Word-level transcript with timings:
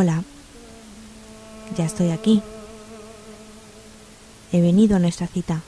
Hola, 0.00 0.22
ya 1.76 1.84
estoy 1.84 2.12
aquí. 2.12 2.40
He 4.52 4.60
venido 4.60 4.94
a 4.94 5.00
nuestra 5.00 5.26
cita. 5.26 5.60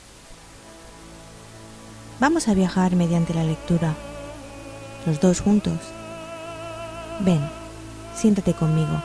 Vamos 2.21 2.47
a 2.47 2.53
viajar 2.53 2.95
mediante 2.95 3.33
la 3.33 3.43
lectura, 3.43 3.93
los 5.05 5.19
dos 5.19 5.41
juntos. 5.41 5.77
Ven, 7.19 7.41
siéntate 8.15 8.53
conmigo. 8.53 9.03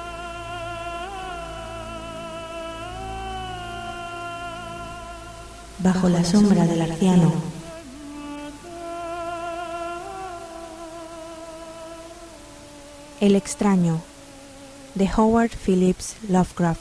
Bajo, 5.81 6.09
la, 6.09 6.23
sombra, 6.23 6.67
del 6.67 6.83
arciano. 6.83 7.33
El 13.21 13.35
extraño 13.35 14.01
de 14.97 15.11
Howard 15.15 15.51
Phillips 15.51 16.17
Lovecraft, 16.27 16.81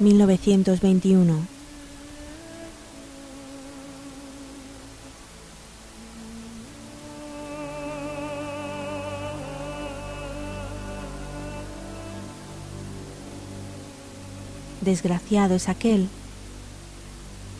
1921. 0.00 1.46
Desgraciado 14.82 15.54
es 15.54 15.70
aquel 15.70 16.08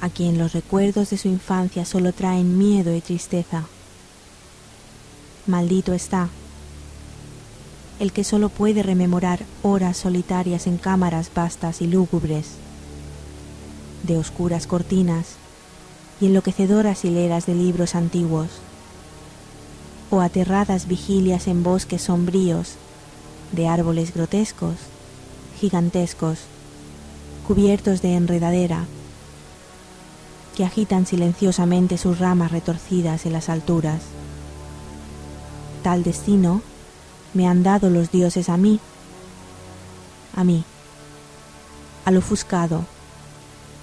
a 0.03 0.11
quien 0.11 0.37
los 0.37 0.53
recuerdos 0.53 1.11
de 1.11 1.17
su 1.17 1.29
infancia 1.29 1.87
solo 1.87 2.13
traen 2.13 2.59
miedo 2.59 2.95
y 2.95 3.01
tristeza. 3.01 3.65
Maldito 5.47 5.95
está 5.95 6.29
el 8.01 8.13
que 8.13 8.25
solo 8.25 8.49
puede 8.49 8.83
rememorar 8.83 9.41
horas 9.63 9.99
solitarias 9.99 10.67
en 10.67 10.79
cámaras 10.79 11.31
vastas 11.35 11.83
y 11.83 11.87
lúgubres, 11.87 12.47
de 14.05 14.17
oscuras 14.17 14.67
cortinas 14.67 15.37
y 16.19 16.27
enloquecedoras 16.27 17.05
hileras 17.05 17.45
de 17.45 17.55
libros 17.55 17.95
antiguos, 17.95 18.49
o 20.11 20.23
aterradas 20.23 20.89
vigilias 20.89 21.47
en 21.47 21.63
bosques 21.63 22.03
sombríos 22.03 22.77
de 23.53 23.69
árboles 23.69 24.15
grotescos, 24.15 24.77
gigantescos, 25.61 26.39
cubiertos 27.47 28.01
de 28.01 28.17
enredadera, 28.17 28.87
que 30.57 30.65
agitan 30.65 31.05
silenciosamente 31.05 31.99
sus 31.99 32.19
ramas 32.19 32.51
retorcidas 32.51 33.27
en 33.27 33.35
las 33.35 33.51
alturas. 33.51 34.01
Tal 35.83 36.03
destino 36.03 36.63
me 37.35 37.47
han 37.47 37.63
dado 37.63 37.91
los 37.91 38.11
dioses 38.11 38.49
a 38.49 38.57
mí, 38.57 38.81
a 40.35 40.45
mí, 40.45 40.65
al 42.05 42.17
ofuscado, 42.17 42.85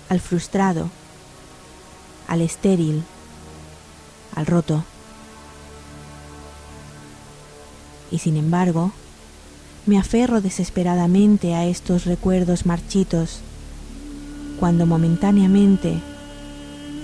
al 0.10 0.20
frustrado, 0.20 0.90
al 2.28 2.42
estéril, 2.42 3.04
al 4.36 4.46
roto. 4.46 4.84
Y 8.12 8.20
sin 8.20 8.38
embargo, 8.38 8.92
me 9.86 9.98
aferro 9.98 10.42
desesperadamente 10.42 11.54
a 11.56 11.66
estos 11.66 12.06
recuerdos 12.06 12.66
marchitos, 12.66 13.40
cuando 14.60 14.86
momentáneamente 14.86 16.02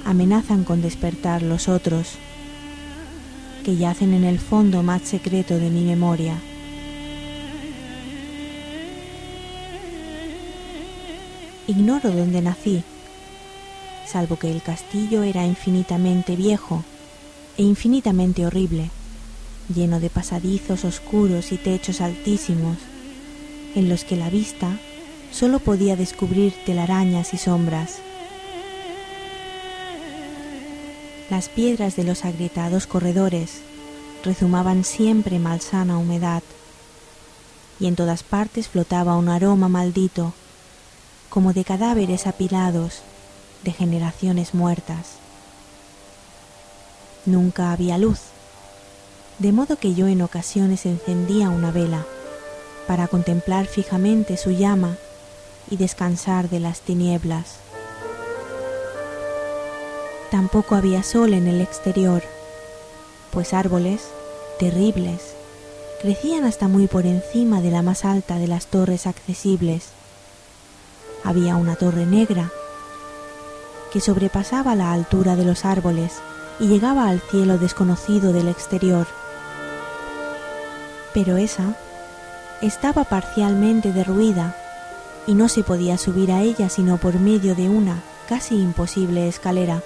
amenazan 0.06 0.64
con 0.64 0.82
despertar 0.82 1.42
los 1.44 1.70
otros 1.70 2.18
que 3.64 3.76
yacen 3.76 4.14
en 4.14 4.24
el 4.24 4.40
fondo 4.40 4.84
más 4.84 5.02
secreto 5.02 5.58
de 5.58 5.70
mi 5.70 5.84
memoria. 5.84 6.36
Ignoro 11.66 12.12
dónde 12.12 12.42
nací, 12.42 12.84
salvo 14.06 14.38
que 14.38 14.52
el 14.52 14.62
castillo 14.62 15.24
era 15.24 15.46
infinitamente 15.46 16.36
viejo 16.36 16.84
e 17.58 17.64
infinitamente 17.64 18.46
horrible, 18.46 18.90
lleno 19.74 20.00
de 20.00 20.10
pasadizos 20.10 20.84
oscuros 20.84 21.52
y 21.52 21.58
techos 21.58 22.02
altísimos, 22.02 22.78
en 23.76 23.88
los 23.88 24.04
que 24.04 24.18
la 24.18 24.30
vista 24.30 24.78
solo 25.32 25.60
podía 25.60 25.96
descubrir 25.96 26.54
telarañas 26.66 27.34
y 27.34 27.38
sombras. 27.38 28.02
Las 31.30 31.50
piedras 31.50 31.96
de 31.96 32.04
los 32.04 32.26
agrietados 32.26 32.86
corredores 32.86 33.62
rezumaban 34.24 34.84
siempre 34.84 35.40
malsana 35.40 35.98
humedad, 35.98 36.44
y 37.80 37.88
en 37.88 37.96
todas 37.96 38.24
partes 38.24 38.68
flotaba 38.68 39.16
un 39.18 39.30
aroma 39.30 39.70
maldito, 39.70 40.34
como 41.30 41.54
de 41.54 41.64
cadáveres 41.64 42.28
apilados 42.28 43.02
de 43.64 43.72
generaciones 43.72 44.54
muertas. 44.54 45.14
Nunca 47.26 47.72
había 47.72 47.98
luz, 47.98 48.20
de 49.40 49.52
modo 49.52 49.78
que 49.78 49.96
yo 49.96 50.08
en 50.08 50.22
ocasiones 50.22 50.86
encendía 50.86 51.50
una 51.50 51.72
vela 51.72 52.06
para 52.86 53.08
contemplar 53.08 53.66
fijamente 53.66 54.38
su 54.38 54.52
llama 54.52 54.98
y 55.70 55.78
descansar 55.78 56.50
de 56.50 56.60
las 56.60 56.82
tinieblas. 56.82 57.56
Tampoco 60.34 60.74
había 60.74 61.04
sol 61.04 61.36
en 61.36 61.46
el 61.46 61.62
exterior, 61.62 62.24
pues 63.32 63.54
árboles, 63.54 64.02
terribles, 64.58 65.36
crecían 66.02 66.46
hasta 66.46 66.68
muy 66.68 66.88
por 66.88 67.06
encima 67.06 67.62
de 67.62 67.70
la 67.70 67.84
más 67.84 68.04
alta 68.04 68.40
de 68.40 68.48
las 68.48 68.66
torres 68.66 69.06
accesibles. 69.06 69.90
Había 71.24 71.56
una 71.56 71.76
torre 71.76 72.08
negra 72.08 72.52
que 73.92 74.02
sobrepasaba 74.02 74.74
la 74.74 74.92
altura 74.92 75.36
de 75.36 75.46
los 75.46 75.66
árboles 75.66 76.14
y 76.60 76.66
llegaba 76.66 77.10
al 77.10 77.20
cielo 77.20 77.60
desconocido 77.60 78.34
del 78.34 78.48
exterior. 78.48 79.06
Pero 81.14 81.38
esa 81.38 81.78
estaba 82.64 83.04
parcialmente 83.04 83.94
derruida 83.94 84.58
y 85.28 85.36
no 85.36 85.48
se 85.48 85.62
podía 85.62 86.00
subir 86.00 86.32
a 86.32 86.42
ella 86.42 86.70
sino 86.70 86.98
por 86.98 87.20
medio 87.20 87.54
de 87.54 87.70
una 87.70 88.02
casi 88.28 88.56
imposible 88.56 89.28
escalera 89.28 89.84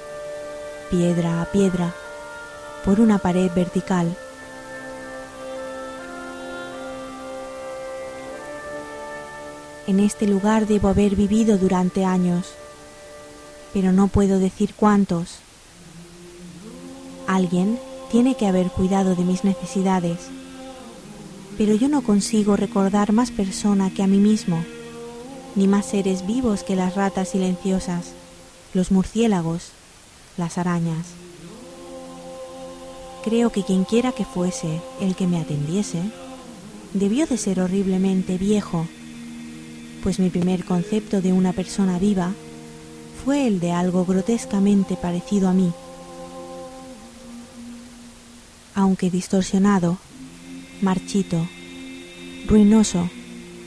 piedra 0.89 1.41
a 1.41 1.45
piedra, 1.45 1.93
por 2.85 2.99
una 2.99 3.17
pared 3.17 3.51
vertical. 3.53 4.15
En 9.87 9.99
este 9.99 10.27
lugar 10.27 10.67
debo 10.67 10.89
haber 10.89 11.15
vivido 11.15 11.57
durante 11.57 12.05
años, 12.05 12.47
pero 13.73 13.91
no 13.91 14.07
puedo 14.07 14.39
decir 14.39 14.73
cuántos. 14.73 15.39
Alguien 17.27 17.79
tiene 18.11 18.35
que 18.35 18.47
haber 18.47 18.67
cuidado 18.67 19.15
de 19.15 19.23
mis 19.23 19.43
necesidades, 19.43 20.17
pero 21.57 21.73
yo 21.75 21.89
no 21.89 22.01
consigo 22.01 22.55
recordar 22.55 23.11
más 23.11 23.31
persona 23.31 23.93
que 23.93 24.03
a 24.03 24.07
mí 24.07 24.17
mismo, 24.17 24.63
ni 25.55 25.67
más 25.67 25.87
seres 25.87 26.25
vivos 26.25 26.63
que 26.63 26.75
las 26.75 26.95
ratas 26.95 27.29
silenciosas, 27.29 28.11
los 28.73 28.91
murciélagos, 28.91 29.71
las 30.37 30.57
arañas. 30.57 31.07
Creo 33.23 33.51
que 33.51 33.63
quien 33.63 33.83
quiera 33.83 34.11
que 34.11 34.25
fuese 34.25 34.81
el 35.01 35.15
que 35.15 35.27
me 35.27 35.39
atendiese, 35.39 36.01
debió 36.93 37.25
de 37.25 37.37
ser 37.37 37.59
horriblemente 37.59 38.37
viejo, 38.37 38.87
pues 40.03 40.19
mi 40.19 40.29
primer 40.29 40.63
concepto 40.63 41.21
de 41.21 41.33
una 41.33 41.53
persona 41.53 41.99
viva 41.99 42.33
fue 43.25 43.47
el 43.47 43.59
de 43.59 43.71
algo 43.71 44.05
grotescamente 44.05 44.95
parecido 44.95 45.49
a 45.49 45.53
mí. 45.53 45.73
aunque 48.77 49.09
distorsionado, 49.09 49.97
marchito, 50.81 51.47
ruinoso, 52.47 53.09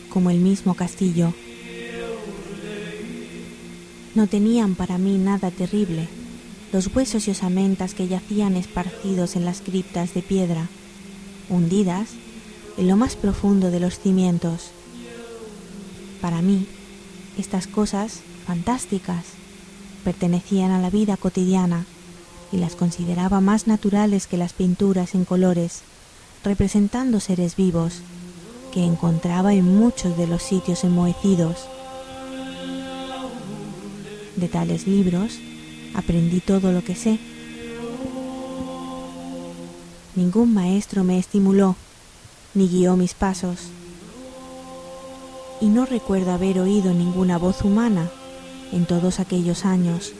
como 0.08 0.30
el 0.30 0.38
mismo 0.38 0.74
castillo. 0.74 1.34
No 4.14 4.28
tenían 4.28 4.76
para 4.76 4.98
mí 4.98 5.18
nada 5.18 5.50
terrible 5.50 6.19
los 6.72 6.94
huesos 6.94 7.26
y 7.26 7.32
osamentas 7.32 7.94
que 7.94 8.06
yacían 8.06 8.56
esparcidos 8.56 9.36
en 9.36 9.44
las 9.44 9.60
criptas 9.60 10.14
de 10.14 10.22
piedra, 10.22 10.68
hundidas 11.48 12.10
en 12.78 12.88
lo 12.88 12.96
más 12.96 13.16
profundo 13.16 13.70
de 13.70 13.80
los 13.80 13.98
cimientos. 13.98 14.70
Para 16.20 16.42
mí, 16.42 16.66
estas 17.38 17.66
cosas 17.66 18.20
fantásticas 18.46 19.24
pertenecían 20.04 20.70
a 20.70 20.80
la 20.80 20.90
vida 20.90 21.16
cotidiana 21.16 21.86
y 22.52 22.58
las 22.58 22.76
consideraba 22.76 23.40
más 23.40 23.66
naturales 23.66 24.26
que 24.26 24.36
las 24.36 24.52
pinturas 24.52 25.14
en 25.14 25.24
colores, 25.24 25.82
representando 26.44 27.20
seres 27.20 27.56
vivos, 27.56 28.00
que 28.72 28.84
encontraba 28.84 29.52
en 29.52 29.64
muchos 29.64 30.16
de 30.16 30.28
los 30.28 30.42
sitios 30.42 30.84
enmohecidos. 30.84 31.68
De 34.36 34.48
tales 34.48 34.86
libros 34.86 35.38
aprendí 35.94 36.40
todo 36.40 36.72
lo 36.72 36.82
que 36.84 36.94
sé. 36.94 37.18
Ningún 40.16 40.52
maestro 40.52 41.04
me 41.04 41.18
estimuló 41.18 41.76
ni 42.54 42.68
guió 42.68 42.96
mis 42.96 43.14
pasos. 43.14 43.68
Y 45.60 45.66
no 45.66 45.86
recuerdo 45.86 46.32
haber 46.32 46.58
oído 46.58 46.92
ninguna 46.92 47.38
voz 47.38 47.62
humana 47.62 48.10
en 48.72 48.86
todos 48.86 49.20
aquellos 49.20 49.64
años, 49.64 50.12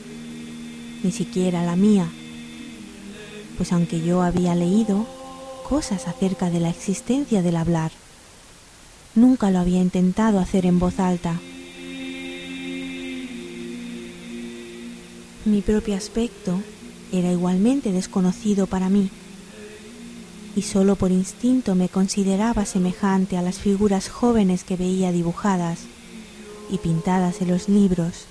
ni 1.03 1.11
siquiera 1.11 1.63
la 1.63 1.75
mía, 1.75 2.07
pues 3.57 3.71
aunque 3.71 4.01
yo 4.01 4.21
había 4.21 4.55
leído 4.55 5.05
cosas 5.67 6.07
acerca 6.07 6.49
de 6.49 6.59
la 6.59 6.69
existencia 6.69 7.41
del 7.41 7.55
hablar, 7.55 7.91
nunca 9.15 9.51
lo 9.51 9.59
había 9.59 9.81
intentado 9.81 10.39
hacer 10.39 10.65
en 10.65 10.79
voz 10.79 10.99
alta. 10.99 11.39
Mi 15.43 15.61
propio 15.61 15.95
aspecto 15.95 16.61
era 17.11 17.31
igualmente 17.31 17.91
desconocido 17.91 18.67
para 18.67 18.89
mí, 18.89 19.09
y 20.55 20.61
solo 20.61 20.95
por 20.95 21.11
instinto 21.11 21.73
me 21.73 21.89
consideraba 21.89 22.65
semejante 22.65 23.37
a 23.37 23.41
las 23.41 23.57
figuras 23.57 24.07
jóvenes 24.07 24.63
que 24.63 24.75
veía 24.75 25.11
dibujadas 25.11 25.79
y 26.69 26.77
pintadas 26.77 27.41
en 27.41 27.47
los 27.47 27.69
libros. 27.69 28.25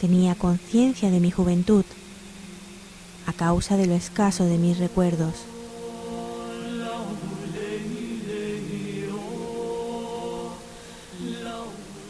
Tenía 0.00 0.34
conciencia 0.34 1.10
de 1.12 1.20
mi 1.20 1.30
juventud 1.30 1.84
a 3.26 3.32
causa 3.32 3.76
de 3.76 3.86
lo 3.86 3.94
escaso 3.94 4.46
de 4.46 4.58
mis 4.58 4.78
recuerdos. 4.78 5.34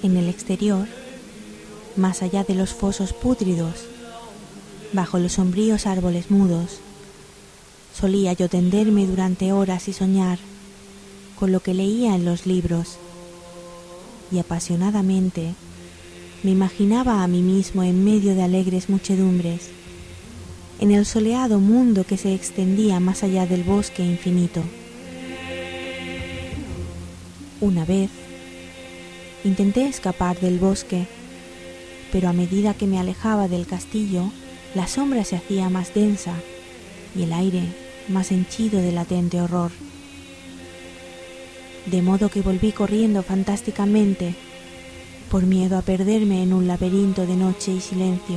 En 0.02 0.16
el 0.16 0.30
exterior, 0.30 0.88
más 1.96 2.22
allá 2.22 2.44
de 2.44 2.54
los 2.54 2.70
fosos 2.70 3.12
pútridos, 3.12 3.84
bajo 4.92 5.18
los 5.18 5.32
sombríos 5.32 5.86
árboles 5.86 6.30
mudos, 6.30 6.80
solía 7.98 8.32
yo 8.32 8.48
tenderme 8.48 9.06
durante 9.06 9.52
horas 9.52 9.88
y 9.88 9.92
soñar 9.92 10.38
con 11.38 11.52
lo 11.52 11.60
que 11.60 11.74
leía 11.74 12.14
en 12.14 12.24
los 12.24 12.46
libros 12.46 12.98
y 14.30 14.38
apasionadamente 14.38 15.54
me 16.42 16.50
imaginaba 16.50 17.22
a 17.22 17.28
mí 17.28 17.42
mismo 17.42 17.82
en 17.82 18.04
medio 18.04 18.34
de 18.34 18.42
alegres 18.42 18.88
muchedumbres, 18.88 19.70
en 20.80 20.90
el 20.90 21.06
soleado 21.06 21.60
mundo 21.60 22.04
que 22.04 22.16
se 22.16 22.34
extendía 22.34 22.98
más 22.98 23.22
allá 23.22 23.46
del 23.46 23.62
bosque 23.62 24.04
infinito. 24.04 24.62
Una 27.60 27.84
vez 27.84 28.10
intenté 29.44 29.86
escapar 29.86 30.40
del 30.40 30.58
bosque, 30.58 31.06
pero 32.12 32.28
a 32.28 32.34
medida 32.34 32.74
que 32.74 32.86
me 32.86 33.00
alejaba 33.00 33.48
del 33.48 33.66
castillo, 33.66 34.30
la 34.74 34.86
sombra 34.86 35.24
se 35.24 35.36
hacía 35.36 35.70
más 35.70 35.94
densa 35.94 36.34
y 37.16 37.22
el 37.22 37.32
aire 37.32 37.62
más 38.08 38.30
henchido 38.30 38.80
de 38.80 38.92
latente 38.92 39.40
horror. 39.40 39.70
De 41.86 42.02
modo 42.02 42.28
que 42.28 42.42
volví 42.42 42.70
corriendo 42.72 43.22
fantásticamente 43.22 44.34
por 45.30 45.44
miedo 45.44 45.78
a 45.78 45.82
perderme 45.82 46.42
en 46.42 46.52
un 46.52 46.68
laberinto 46.68 47.26
de 47.26 47.34
noche 47.34 47.72
y 47.72 47.80
silencio. 47.80 48.36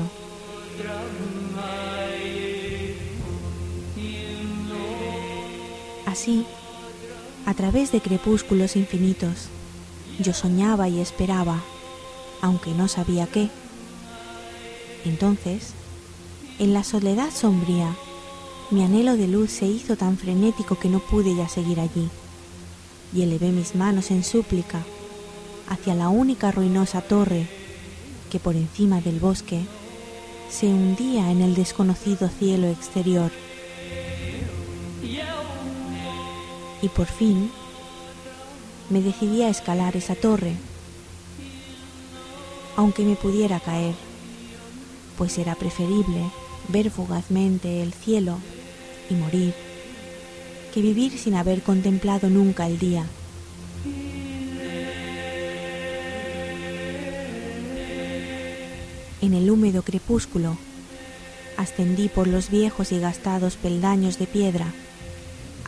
Así, 6.06 6.45
a 7.45 7.54
través 7.54 7.92
de 7.92 8.00
crepúsculos 8.00 8.77
infinitos, 8.77 9.50
yo 10.19 10.33
soñaba 10.33 10.88
y 10.88 11.01
esperaba, 11.01 11.62
aunque 12.42 12.72
no 12.72 12.88
sabía 12.88 13.27
qué. 13.27 13.50
Entonces, 15.06 15.74
en 16.60 16.74
la 16.74 16.84
soledad 16.84 17.31
sombría, 17.31 17.96
mi 18.72 18.84
anhelo 18.84 19.16
de 19.16 19.28
luz 19.28 19.52
se 19.52 19.68
hizo 19.68 19.96
tan 19.96 20.18
frenético 20.18 20.80
que 20.80 20.90
no 20.90 21.00
pude 21.00 21.36
ya 21.36 21.48
seguir 21.48 21.80
allí, 21.80 22.10
y 23.13 23.22
elevé 23.22 23.50
mis 23.50 23.75
manos 23.75 24.10
en 24.12 24.24
súplica 24.24 24.84
hacia 25.69 25.96
la 25.96 26.10
única 26.10 26.52
ruinosa 26.52 27.02
torre 27.02 27.48
que 28.31 28.40
por 28.40 28.56
encima 28.56 29.02
del 29.02 29.19
bosque 29.19 29.62
se 30.50 30.68
hundía 30.68 31.31
en 31.31 31.42
el 31.42 31.56
desconocido 31.56 32.30
cielo 32.30 32.68
exterior. 32.68 33.31
Y 36.81 36.90
por 36.90 37.08
fin 37.08 37.51
me 38.90 39.01
decidí 39.01 39.44
a 39.44 39.50
escalar 39.50 39.96
esa 39.96 40.16
torre, 40.16 40.56
aunque 42.75 43.04
me 43.04 43.16
pudiera 43.16 43.60
caer, 43.60 43.96
pues 45.17 45.38
era 45.38 45.56
preferible 45.56 46.29
ver 46.67 46.89
fugazmente 46.89 47.81
el 47.81 47.94
cielo 47.94 48.39
y 49.09 49.13
morir 49.13 49.53
que 50.73 50.81
vivir 50.81 51.17
sin 51.17 51.35
haber 51.35 51.62
contemplado 51.62 52.29
nunca 52.29 52.67
el 52.67 52.77
día. 52.77 53.06
En 59.21 59.33
el 59.33 59.50
húmedo 59.50 59.83
crepúsculo 59.83 60.57
ascendí 61.57 62.09
por 62.09 62.27
los 62.27 62.50
viejos 62.50 62.91
y 62.91 63.00
gastados 63.00 63.56
peldaños 63.56 64.19
de 64.19 64.27
piedra 64.27 64.67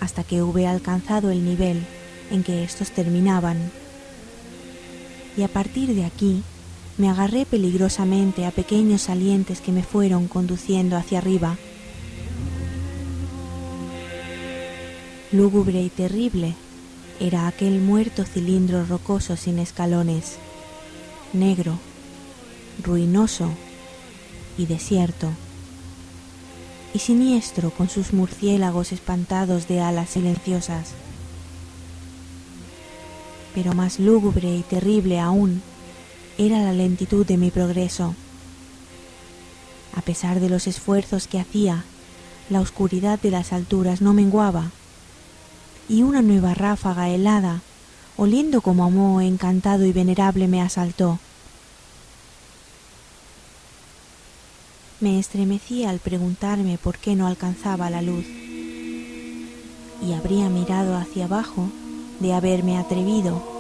hasta 0.02 0.24
que 0.24 0.44
hube 0.44 0.68
alcanzado 0.68 1.32
el 1.32 1.46
nivel 1.46 1.86
en 2.30 2.44
que 2.44 2.64
estos 2.64 2.92
terminaban. 2.92 3.72
Y 5.38 5.44
a 5.44 5.48
partir 5.48 5.96
de 5.96 6.04
aquí 6.04 6.44
me 6.98 7.10
agarré 7.10 7.46
peligrosamente 7.46 8.46
a 8.46 8.52
pequeños 8.52 9.04
salientes 9.04 9.62
que 9.62 9.72
me 9.72 9.84
fueron 9.84 10.28
conduciendo 10.28 10.98
hacia 10.98 11.20
arriba. 11.20 11.58
Lúgubre 15.32 15.82
y 15.82 15.90
terrible 15.90 16.56
era 17.20 17.48
aquel 17.48 17.82
muerto 17.82 18.24
cilindro 18.24 18.86
rocoso 18.86 19.36
sin 19.36 19.60
escalones, 19.60 20.38
negro, 21.34 21.78
ruinoso 22.84 23.50
y 24.58 24.66
desierto, 24.66 25.30
y 26.94 27.00
siniestro 27.00 27.70
con 27.70 27.90
sus 27.90 28.14
murciélagos 28.14 28.92
espantados 28.92 29.68
de 29.68 29.82
alas 29.82 30.12
silenciosas. 30.12 30.92
Pero 33.54 33.74
más 33.74 34.00
lúgubre 34.00 34.56
y 34.56 34.62
terrible 34.62 35.20
aún 35.20 35.62
era 36.38 36.62
la 36.62 36.74
lentitud 36.74 37.26
de 37.26 37.38
mi 37.38 37.50
progreso. 37.50 38.14
A 39.96 40.02
pesar 40.02 40.40
de 40.40 40.50
los 40.50 40.68
esfuerzos 40.68 41.28
que 41.28 41.40
hacía, 41.40 41.84
la 42.50 42.62
oscuridad 42.62 43.20
de 43.20 43.32
las 43.32 43.54
alturas 43.54 44.02
no 44.02 44.14
menguaba, 44.14 44.72
y 45.90 46.04
una 46.04 46.22
nueva 46.22 46.54
ráfaga 46.54 47.10
helada, 47.10 47.62
oliendo 48.18 48.62
como 48.62 48.86
a 48.86 48.90
moho 48.90 49.22
encantado 49.22 49.86
y 49.86 49.92
venerable, 49.92 50.48
me 50.48 50.62
asaltó. 50.62 51.20
Me 55.00 55.20
estremecí 55.20 55.86
al 55.86 56.00
preguntarme 56.00 56.78
por 56.78 57.00
qué 57.00 57.16
no 57.16 57.26
alcanzaba 57.26 57.90
la 57.90 58.04
luz, 58.04 58.26
y 60.06 60.14
habría 60.14 60.50
mirado 60.50 60.96
hacia 60.96 61.26
abajo 61.26 61.70
de 62.20 62.34
haberme 62.34 62.78
atrevido 62.78 63.57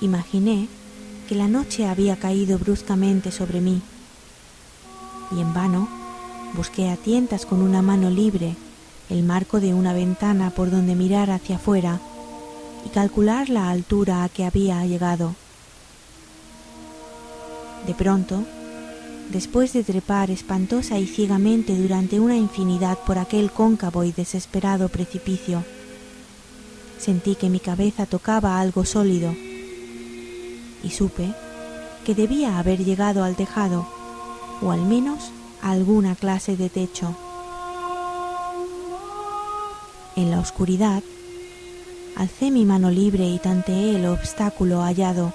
Imaginé 0.00 0.68
que 1.28 1.34
la 1.34 1.46
noche 1.46 1.86
había 1.86 2.16
caído 2.16 2.58
bruscamente 2.58 3.30
sobre 3.30 3.60
mí 3.60 3.82
y 5.30 5.40
en 5.40 5.54
vano 5.54 5.88
busqué 6.54 6.88
a 6.90 6.96
tientas 6.96 7.46
con 7.46 7.62
una 7.62 7.82
mano 7.82 8.10
libre 8.10 8.56
el 9.10 9.22
marco 9.22 9.60
de 9.60 9.74
una 9.74 9.92
ventana 9.92 10.50
por 10.50 10.70
donde 10.70 10.94
mirar 10.94 11.30
hacia 11.30 11.56
afuera 11.56 12.00
y 12.86 12.88
calcular 12.88 13.48
la 13.48 13.70
altura 13.70 14.24
a 14.24 14.28
que 14.28 14.44
había 14.44 14.84
llegado. 14.86 15.34
De 17.86 17.94
pronto 17.94 18.44
después 19.30 19.72
de 19.72 19.84
trepar 19.84 20.30
espantosa 20.30 20.98
y 20.98 21.06
ciegamente 21.06 21.76
durante 21.76 22.18
una 22.18 22.36
infinidad 22.36 22.98
por 23.06 23.18
aquel 23.18 23.50
cóncavo 23.52 24.02
y 24.02 24.12
desesperado 24.12 24.88
precipicio, 24.88 25.62
sentí 26.98 27.36
que 27.36 27.48
mi 27.48 27.60
cabeza 27.60 28.06
tocaba 28.06 28.58
algo 28.60 28.84
sólido 28.84 29.34
y 30.82 30.90
supe 30.90 31.32
que 32.04 32.14
debía 32.14 32.58
haber 32.58 32.84
llegado 32.84 33.24
al 33.24 33.36
tejado 33.36 33.86
o 34.62 34.70
al 34.70 34.82
menos 34.82 35.30
a 35.62 35.70
alguna 35.70 36.14
clase 36.14 36.56
de 36.56 36.68
techo. 36.68 37.16
En 40.16 40.30
la 40.30 40.40
oscuridad, 40.40 41.02
alcé 42.16 42.50
mi 42.50 42.64
mano 42.64 42.90
libre 42.90 43.28
y 43.28 43.38
tanteé 43.38 43.96
el 43.96 44.06
obstáculo 44.06 44.82
hallado, 44.82 45.32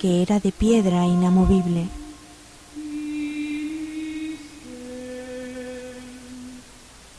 que 0.00 0.22
era 0.22 0.40
de 0.40 0.52
piedra 0.52 1.06
inamovible. 1.06 1.88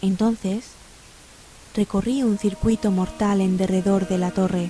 Entonces 0.01 0.65
recorrí 1.75 2.23
un 2.23 2.37
circuito 2.37 2.91
mortal 2.91 3.41
en 3.41 3.57
derredor 3.57 4.07
de 4.07 4.17
la 4.17 4.31
torre, 4.31 4.69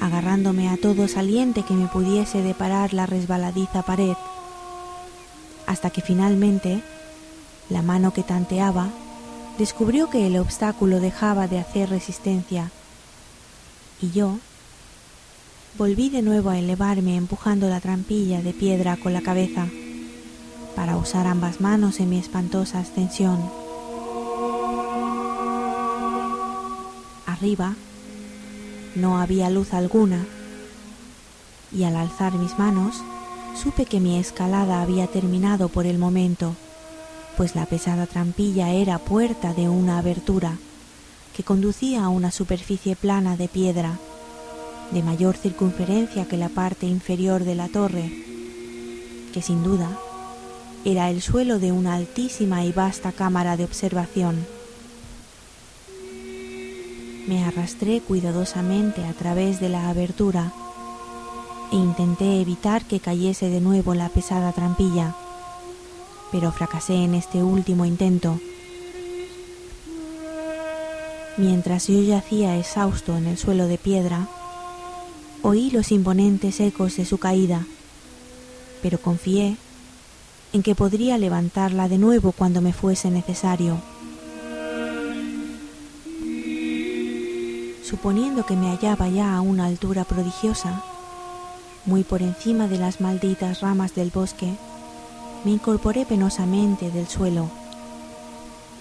agarrándome 0.00 0.68
a 0.68 0.76
todo 0.76 1.08
saliente 1.08 1.62
que 1.62 1.74
me 1.74 1.88
pudiese 1.88 2.42
deparar 2.42 2.92
la 2.92 3.06
resbaladiza 3.06 3.82
pared, 3.82 4.16
hasta 5.66 5.90
que 5.90 6.00
finalmente 6.00 6.82
la 7.68 7.82
mano 7.82 8.12
que 8.12 8.22
tanteaba 8.22 8.88
descubrió 9.58 10.10
que 10.10 10.26
el 10.26 10.36
obstáculo 10.36 11.00
dejaba 11.00 11.48
de 11.48 11.58
hacer 11.58 11.90
resistencia 11.90 12.70
y 14.00 14.10
yo 14.10 14.38
volví 15.78 16.10
de 16.10 16.22
nuevo 16.22 16.50
a 16.50 16.58
elevarme 16.58 17.16
empujando 17.16 17.68
la 17.68 17.80
trampilla 17.80 18.42
de 18.42 18.52
piedra 18.52 18.96
con 18.96 19.12
la 19.12 19.22
cabeza 19.22 19.66
para 20.74 20.96
usar 20.96 21.26
ambas 21.26 21.60
manos 21.60 22.00
en 22.00 22.10
mi 22.10 22.18
espantosa 22.18 22.80
ascensión. 22.80 23.40
Arriba 27.26 27.74
no 28.96 29.18
había 29.18 29.50
luz 29.50 29.72
alguna 29.74 30.24
y 31.72 31.84
al 31.84 31.96
alzar 31.96 32.34
mis 32.34 32.58
manos 32.58 32.96
supe 33.62 33.84
que 33.84 34.00
mi 34.00 34.18
escalada 34.18 34.82
había 34.82 35.06
terminado 35.06 35.68
por 35.68 35.86
el 35.86 35.98
momento, 35.98 36.54
pues 37.36 37.54
la 37.54 37.66
pesada 37.66 38.06
trampilla 38.06 38.70
era 38.70 38.98
puerta 38.98 39.52
de 39.52 39.68
una 39.68 39.98
abertura 39.98 40.56
que 41.34 41.42
conducía 41.42 42.04
a 42.04 42.08
una 42.08 42.30
superficie 42.30 42.96
plana 42.96 43.36
de 43.36 43.48
piedra, 43.48 43.98
de 44.90 45.02
mayor 45.02 45.36
circunferencia 45.36 46.26
que 46.26 46.36
la 46.36 46.48
parte 46.48 46.86
inferior 46.86 47.44
de 47.44 47.54
la 47.54 47.68
torre, 47.68 48.10
que 49.34 49.42
sin 49.42 49.62
duda 49.62 49.98
era 50.84 51.10
el 51.10 51.20
suelo 51.20 51.58
de 51.58 51.72
una 51.72 51.94
altísima 51.94 52.64
y 52.64 52.72
vasta 52.72 53.12
cámara 53.12 53.56
de 53.56 53.64
observación. 53.64 54.55
Me 57.26 57.44
arrastré 57.44 58.00
cuidadosamente 58.00 59.04
a 59.04 59.12
través 59.12 59.58
de 59.58 59.68
la 59.68 59.88
abertura 59.88 60.52
e 61.72 61.76
intenté 61.76 62.40
evitar 62.40 62.84
que 62.84 63.00
cayese 63.00 63.48
de 63.48 63.60
nuevo 63.60 63.94
la 63.94 64.08
pesada 64.08 64.52
trampilla, 64.52 65.16
pero 66.30 66.52
fracasé 66.52 66.94
en 66.94 67.14
este 67.14 67.42
último 67.42 67.84
intento. 67.84 68.38
Mientras 71.36 71.88
yo 71.88 72.00
yacía 72.00 72.56
exhausto 72.56 73.16
en 73.16 73.26
el 73.26 73.36
suelo 73.36 73.66
de 73.66 73.78
piedra, 73.78 74.28
oí 75.42 75.70
los 75.70 75.90
imponentes 75.90 76.60
ecos 76.60 76.96
de 76.96 77.04
su 77.04 77.18
caída, 77.18 77.66
pero 78.82 78.98
confié 78.98 79.56
en 80.52 80.62
que 80.62 80.76
podría 80.76 81.18
levantarla 81.18 81.88
de 81.88 81.98
nuevo 81.98 82.30
cuando 82.30 82.60
me 82.60 82.72
fuese 82.72 83.10
necesario. 83.10 83.95
Suponiendo 87.88 88.44
que 88.44 88.56
me 88.56 88.68
hallaba 88.68 89.08
ya 89.08 89.36
a 89.36 89.40
una 89.40 89.66
altura 89.66 90.02
prodigiosa, 90.02 90.82
muy 91.84 92.02
por 92.02 92.20
encima 92.20 92.66
de 92.66 92.78
las 92.78 93.00
malditas 93.00 93.60
ramas 93.60 93.94
del 93.94 94.10
bosque, 94.10 94.56
me 95.44 95.52
incorporé 95.52 96.04
penosamente 96.04 96.90
del 96.90 97.06
suelo 97.06 97.48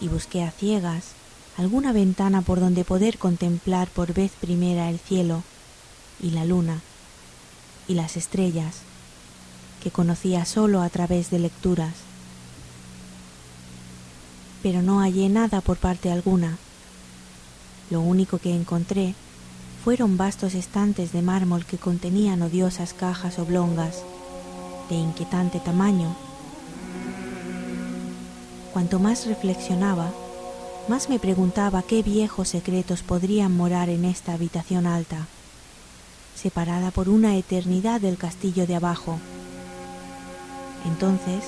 y 0.02 0.08
busqué 0.08 0.44
a 0.44 0.50
ciegas 0.50 1.12
alguna 1.56 1.94
ventana 1.94 2.42
por 2.42 2.60
donde 2.60 2.84
poder 2.84 3.20
contemplar 3.20 3.90
por 3.90 4.12
vez 4.12 4.32
primera 4.42 4.90
el 4.90 4.98
cielo 4.98 5.44
y 6.20 6.32
la 6.32 6.44
luna 6.44 6.82
y 7.88 7.94
las 7.94 8.18
estrellas 8.18 8.78
que 9.84 9.92
conocía 9.92 10.46
solo 10.46 10.82
a 10.82 10.90
través 10.90 11.30
de 11.30 11.38
lecturas. 11.38 11.94
Pero 14.64 14.82
no 14.82 15.02
hallé 15.02 15.30
nada 15.30 15.62
por 15.62 15.78
parte 15.78 16.12
alguna. 16.12 16.58
Lo 17.89 18.01
único 18.01 18.39
que 18.39 18.56
encontré 18.56 19.13
fueron 19.84 20.18
vastos 20.18 20.56
estantes 20.56 21.12
de 21.12 21.22
mármol 21.22 21.65
que 21.65 21.77
contenían 21.77 22.42
odiosas 22.42 22.94
cajas 22.94 23.38
oblongas 23.38 24.04
de 24.89 24.96
inquietante 24.96 25.60
tamaño. 25.60 26.15
Cuanto 28.74 28.98
más 28.98 29.27
reflexionaba, 29.27 30.12
más 30.88 31.10
me 31.10 31.20
preguntaba 31.20 31.84
qué 31.84 32.01
viejos 32.01 32.50
secretos 32.50 33.04
podrían 33.04 33.56
morar 33.56 33.89
en 33.89 34.06
esta 34.06 34.34
habitación 34.34 34.88
alta, 34.88 35.27
separada 36.36 36.92
por 36.92 37.08
una 37.08 37.38
eternidad 37.38 38.01
del 38.01 38.18
castillo 38.18 38.65
de 38.65 38.75
abajo. 38.75 39.20
Entonces, 40.86 41.46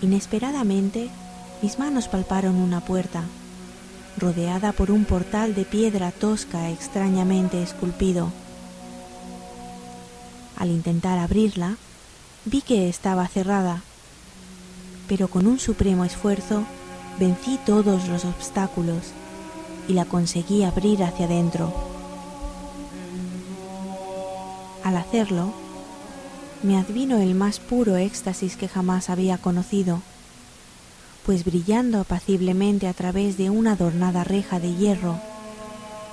inesperadamente, 0.00 1.08
mis 1.62 1.78
manos 1.78 2.08
palparon 2.08 2.56
una 2.56 2.80
puerta 2.80 3.22
rodeada 4.18 4.72
por 4.72 4.90
un 4.90 5.04
portal 5.04 5.54
de 5.54 5.64
piedra 5.64 6.12
tosca 6.12 6.70
extrañamente 6.70 7.62
esculpido. 7.62 8.30
Al 10.56 10.70
intentar 10.70 11.18
abrirla, 11.18 11.76
vi 12.44 12.62
que 12.62 12.88
estaba 12.88 13.26
cerrada, 13.26 13.82
pero 15.08 15.28
con 15.28 15.46
un 15.46 15.58
supremo 15.58 16.04
esfuerzo 16.04 16.64
vencí 17.18 17.58
todos 17.66 18.08
los 18.08 18.24
obstáculos 18.24 19.12
y 19.88 19.94
la 19.94 20.04
conseguí 20.04 20.64
abrir 20.64 21.02
hacia 21.02 21.26
adentro. 21.26 21.72
Al 24.82 24.96
hacerlo, 24.96 25.52
me 26.62 26.78
advino 26.78 27.18
el 27.18 27.34
más 27.34 27.58
puro 27.58 27.96
éxtasis 27.96 28.56
que 28.56 28.68
jamás 28.68 29.10
había 29.10 29.38
conocido 29.38 30.00
pues 31.24 31.44
brillando 31.44 32.00
apaciblemente 32.00 32.86
a 32.86 32.92
través 32.92 33.36
de 33.38 33.50
una 33.50 33.72
adornada 33.72 34.24
reja 34.24 34.60
de 34.60 34.74
hierro 34.74 35.18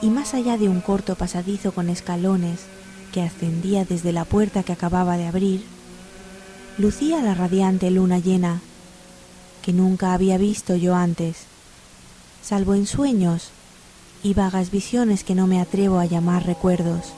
y 0.01 0.09
más 0.09 0.33
allá 0.33 0.57
de 0.57 0.69
un 0.69 0.81
corto 0.81 1.15
pasadizo 1.15 1.73
con 1.73 1.89
escalones 1.89 2.61
que 3.11 3.21
ascendía 3.21 3.85
desde 3.85 4.11
la 4.13 4.25
puerta 4.25 4.63
que 4.63 4.73
acababa 4.73 5.17
de 5.17 5.27
abrir, 5.27 5.63
lucía 6.77 7.21
la 7.21 7.35
radiante 7.35 7.91
luna 7.91 8.19
llena 8.19 8.61
que 9.61 9.73
nunca 9.73 10.13
había 10.13 10.37
visto 10.37 10.75
yo 10.75 10.95
antes, 10.95 11.37
salvo 12.41 12.73
en 12.73 12.87
sueños 12.87 13.49
y 14.23 14.33
vagas 14.33 14.71
visiones 14.71 15.23
que 15.23 15.35
no 15.35 15.45
me 15.45 15.59
atrevo 15.59 15.99
a 15.99 16.05
llamar 16.05 16.45
recuerdos. 16.45 17.13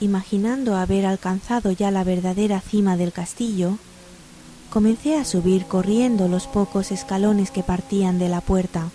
Imaginando 0.00 0.76
haber 0.76 1.06
alcanzado 1.06 1.72
ya 1.72 1.90
la 1.90 2.04
verdadera 2.04 2.60
cima 2.60 2.96
del 2.96 3.12
castillo, 3.12 3.78
comencé 4.74 5.16
a 5.16 5.24
subir 5.24 5.66
corriendo 5.66 6.26
los 6.26 6.48
pocos 6.48 6.90
escalones 6.90 7.52
que 7.52 7.62
partían 7.62 8.18
de 8.18 8.28
la 8.28 8.40
puerta. 8.40 8.90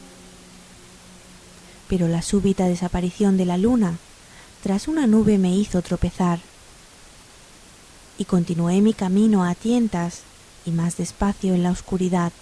Pero 1.87 2.09
la 2.09 2.21
súbita 2.21 2.65
desaparición 2.65 3.37
de 3.37 3.45
la 3.45 3.57
luna 3.57 3.97
tras 4.61 4.89
una 4.89 5.07
nube 5.07 5.37
me 5.37 5.55
hizo 5.55 5.81
tropezar 5.81 6.41
y 8.17 8.25
continué 8.25 8.81
mi 8.81 8.93
camino 8.93 9.45
a 9.45 9.55
tientas 9.55 10.23
y 10.65 10.71
más 10.71 10.97
despacio 10.97 11.53
en 11.53 11.63
la 11.63 11.71
oscuridad. 11.71 12.33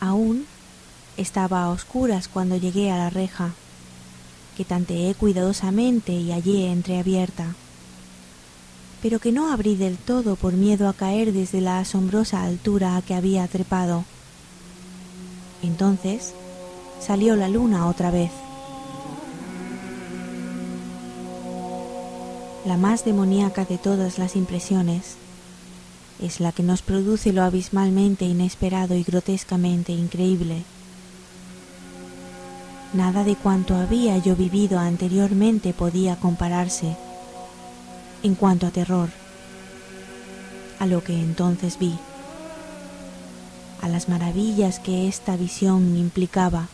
Aún 0.00 0.44
estaba 1.16 1.62
a 1.62 1.70
oscuras 1.70 2.28
cuando 2.28 2.58
llegué 2.58 2.92
a 2.92 2.98
la 2.98 3.08
reja, 3.08 3.54
que 4.54 4.66
tanteé 4.66 5.14
cuidadosamente 5.14 6.12
y 6.12 6.30
hallé 6.30 6.70
entreabierta 6.70 7.54
pero 9.04 9.18
que 9.18 9.32
no 9.32 9.52
abrí 9.52 9.76
del 9.76 9.98
todo 9.98 10.34
por 10.34 10.54
miedo 10.54 10.88
a 10.88 10.94
caer 10.94 11.34
desde 11.34 11.60
la 11.60 11.78
asombrosa 11.78 12.42
altura 12.42 12.96
a 12.96 13.02
que 13.02 13.12
había 13.12 13.46
trepado. 13.48 14.02
Entonces 15.62 16.32
salió 17.00 17.36
la 17.36 17.50
luna 17.50 17.86
otra 17.86 18.10
vez. 18.10 18.30
La 22.64 22.78
más 22.78 23.04
demoníaca 23.04 23.66
de 23.66 23.76
todas 23.76 24.18
las 24.18 24.36
impresiones 24.36 25.16
es 26.18 26.40
la 26.40 26.52
que 26.52 26.62
nos 26.62 26.80
produce 26.80 27.34
lo 27.34 27.42
abismalmente 27.42 28.24
inesperado 28.24 28.94
y 28.94 29.02
grotescamente 29.02 29.92
increíble. 29.92 30.62
Nada 32.94 33.22
de 33.22 33.36
cuanto 33.36 33.76
había 33.76 34.16
yo 34.16 34.34
vivido 34.34 34.78
anteriormente 34.78 35.74
podía 35.74 36.16
compararse 36.16 36.96
en 38.24 38.34
cuanto 38.34 38.66
a 38.66 38.70
terror, 38.70 39.10
a 40.80 40.86
lo 40.86 41.04
que 41.04 41.12
entonces 41.12 41.78
vi, 41.78 41.94
a 43.82 43.88
las 43.88 44.08
maravillas 44.08 44.80
que 44.80 45.06
esta 45.06 45.36
visión 45.36 45.96
implicaba. 45.96 46.68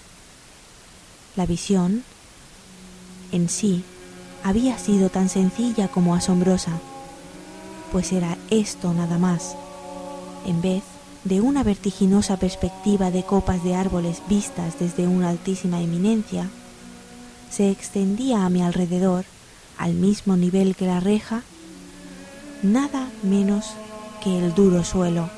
La 1.34 1.46
visión 1.46 2.04
en 3.32 3.48
sí 3.48 3.82
había 4.44 4.78
sido 4.78 5.10
tan 5.10 5.28
sencilla 5.28 5.88
como 5.88 6.14
asombrosa, 6.14 6.78
pues 7.90 8.12
era 8.12 8.38
esto 8.50 8.94
nada 8.94 9.18
más, 9.18 9.56
en 10.46 10.62
vez 10.62 10.84
de 11.24 11.40
una 11.40 11.64
vertiginosa 11.64 12.36
perspectiva 12.36 13.10
de 13.10 13.24
copas 13.24 13.64
de 13.64 13.74
árboles 13.74 14.22
vistas 14.28 14.78
desde 14.78 15.08
una 15.08 15.30
altísima 15.30 15.80
eminencia, 15.80 16.48
se 17.50 17.70
extendía 17.70 18.46
a 18.46 18.50
mi 18.50 18.62
alrededor, 18.62 19.24
al 19.80 19.94
mismo 19.94 20.36
nivel 20.36 20.76
que 20.76 20.84
la 20.84 21.00
reja, 21.00 21.42
nada 22.62 23.08
menos 23.22 23.64
que 24.22 24.38
el 24.38 24.54
duro 24.54 24.84
suelo, 24.84 25.30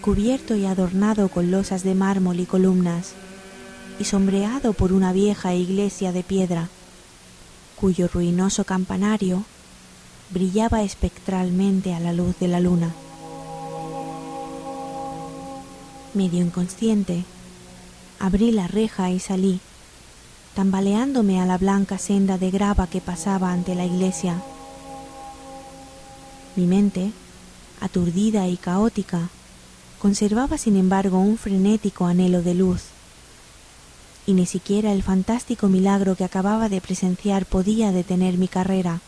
cubierto 0.00 0.56
y 0.56 0.64
adornado 0.64 1.28
con 1.28 1.50
losas 1.50 1.84
de 1.84 1.94
mármol 1.94 2.40
y 2.40 2.46
columnas, 2.46 3.12
y 3.98 4.04
sombreado 4.04 4.72
por 4.72 4.94
una 4.94 5.12
vieja 5.12 5.52
iglesia 5.54 6.10
de 6.10 6.22
piedra, 6.22 6.70
cuyo 7.78 8.08
ruinoso 8.08 8.64
campanario 8.64 9.44
brillaba 10.30 10.82
espectralmente 10.82 11.92
a 11.92 12.00
la 12.00 12.14
luz 12.14 12.38
de 12.38 12.48
la 12.48 12.60
luna. 12.60 12.94
Medio 16.14 16.40
inconsciente, 16.40 17.24
abrí 18.18 18.52
la 18.52 18.68
reja 18.68 19.10
y 19.10 19.20
salí, 19.20 19.60
tambaleándome 20.54 21.40
a 21.40 21.46
la 21.46 21.58
blanca 21.58 21.98
senda 21.98 22.38
de 22.38 22.50
grava 22.50 22.86
que 22.86 23.00
pasaba 23.00 23.52
ante 23.52 23.74
la 23.74 23.84
iglesia. 23.84 24.42
Mi 26.56 26.66
mente, 26.66 27.12
aturdida 27.80 28.46
y 28.48 28.56
caótica, 28.56 29.28
conservaba 30.00 30.58
sin 30.58 30.76
embargo 30.76 31.18
un 31.18 31.38
frenético 31.38 32.06
anhelo 32.06 32.42
de 32.42 32.54
luz 32.54 32.82
y 34.26 34.34
ni 34.34 34.46
siquiera 34.46 34.92
el 34.92 35.02
fantástico 35.02 35.68
milagro 35.68 36.14
que 36.14 36.24
acababa 36.24 36.68
de 36.68 36.80
presenciar 36.80 37.46
podía 37.46 37.92
detener 37.92 38.38
mi 38.38 38.48
carrera. 38.48 39.00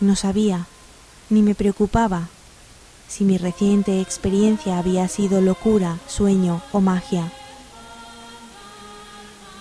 No 0.00 0.16
sabía, 0.16 0.66
ni 1.30 1.42
me 1.42 1.54
preocupaba, 1.54 2.28
si 3.08 3.24
mi 3.24 3.38
reciente 3.38 4.00
experiencia 4.00 4.78
había 4.78 5.06
sido 5.08 5.40
locura, 5.40 5.98
sueño 6.06 6.62
o 6.72 6.80
magia. 6.80 7.30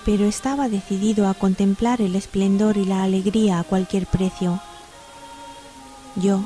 Pero 0.06 0.26
estaba 0.26 0.70
decidido 0.70 1.28
a 1.28 1.34
contemplar 1.34 2.02
el 2.02 2.16
esplendor 2.16 2.78
y 2.78 2.86
la 2.86 3.04
alegría 3.04 3.60
a 3.60 3.64
cualquier 3.64 4.08
precio. 4.08 4.60
Yo 6.16 6.44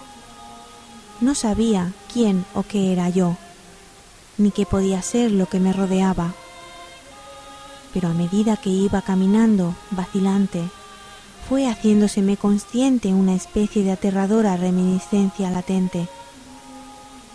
no 1.22 1.36
sabía 1.36 1.94
quién 2.14 2.46
o 2.54 2.64
qué 2.64 2.92
era 2.92 3.10
yo, 3.10 3.38
ni 4.38 4.52
qué 4.52 4.66
podía 4.66 5.02
ser 5.02 5.32
lo 5.32 5.48
que 5.48 5.60
me 5.60 5.74
rodeaba 5.74 6.34
pero 7.96 8.10
a 8.10 8.14
medida 8.14 8.58
que 8.58 8.70
iba 8.70 9.02
caminando, 9.02 9.74
vacilante, 9.92 10.62
fue 11.48 11.70
haciéndoseme 11.70 12.36
consciente 12.36 13.14
una 13.14 13.34
especie 13.34 13.86
de 13.86 13.94
aterradora 13.94 14.58
reminiscencia 14.58 15.50
latente, 15.50 16.10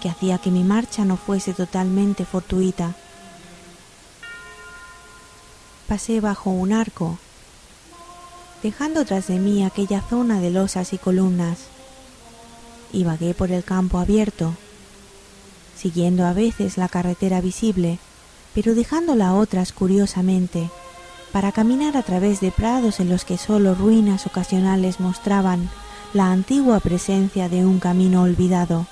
que 0.03 0.11
hacía 0.11 0.37
que 0.37 0.51
mi 0.51 0.63
marcha 0.63 1.07
no 1.07 1.17
fuese 1.17 1.55
totalmente 1.55 2.27
fortuita. 2.27 2.95
Pasé 5.91 6.21
bajo 6.21 6.51
un 6.51 6.73
arco, 6.73 7.19
dejando 8.63 9.05
tras 9.05 9.27
de 9.27 9.41
mí 9.41 9.65
aquella 9.65 10.01
zona 10.01 10.41
de 10.41 10.51
losas 10.51 10.93
y 10.93 10.99
columnas, 10.99 11.63
y 12.93 13.03
vagué 13.03 13.35
por 13.35 13.51
el 13.51 13.65
campo 13.65 13.99
abierto, 13.99 14.55
siguiendo 15.77 16.27
a 16.27 16.33
veces 16.33 16.79
la 16.79 16.89
carretera 16.89 17.41
visible, 17.41 17.99
pero 18.55 18.77
dejándola 18.77 19.35
otras 19.35 19.73
curiosamente, 19.73 20.71
para 21.33 21.51
caminar 21.51 21.97
a 21.97 22.05
través 22.05 22.39
de 22.41 22.53
prados 22.53 23.01
en 23.01 23.09
los 23.09 23.25
que 23.25 23.37
solo 23.37 23.75
ruinas 23.75 24.29
ocasionales 24.29 25.01
mostraban 25.01 25.71
la 26.15 26.31
antigua 26.31 26.79
presencia 26.79 27.49
de 27.49 27.67
un 27.67 27.81
camino 27.81 28.23
olvidado. 28.23 28.87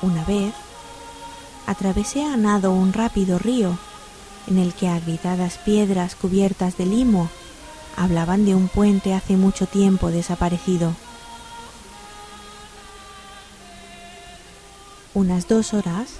Una 0.00 0.24
vez, 0.24 0.54
atravesé 1.66 2.24
a 2.24 2.38
nado 2.38 2.72
un 2.72 2.94
rápido 2.94 3.38
río, 3.38 3.76
en 4.46 4.58
el 4.58 4.74
que 4.74 4.88
agritadas 4.88 5.58
piedras 5.58 6.14
cubiertas 6.14 6.76
de 6.76 6.86
limo 6.86 7.28
hablaban 7.96 8.44
de 8.44 8.54
un 8.54 8.68
puente 8.68 9.14
hace 9.14 9.36
mucho 9.36 9.66
tiempo 9.66 10.10
desaparecido. 10.10 10.94
Unas 15.14 15.48
dos 15.48 15.72
horas 15.72 16.10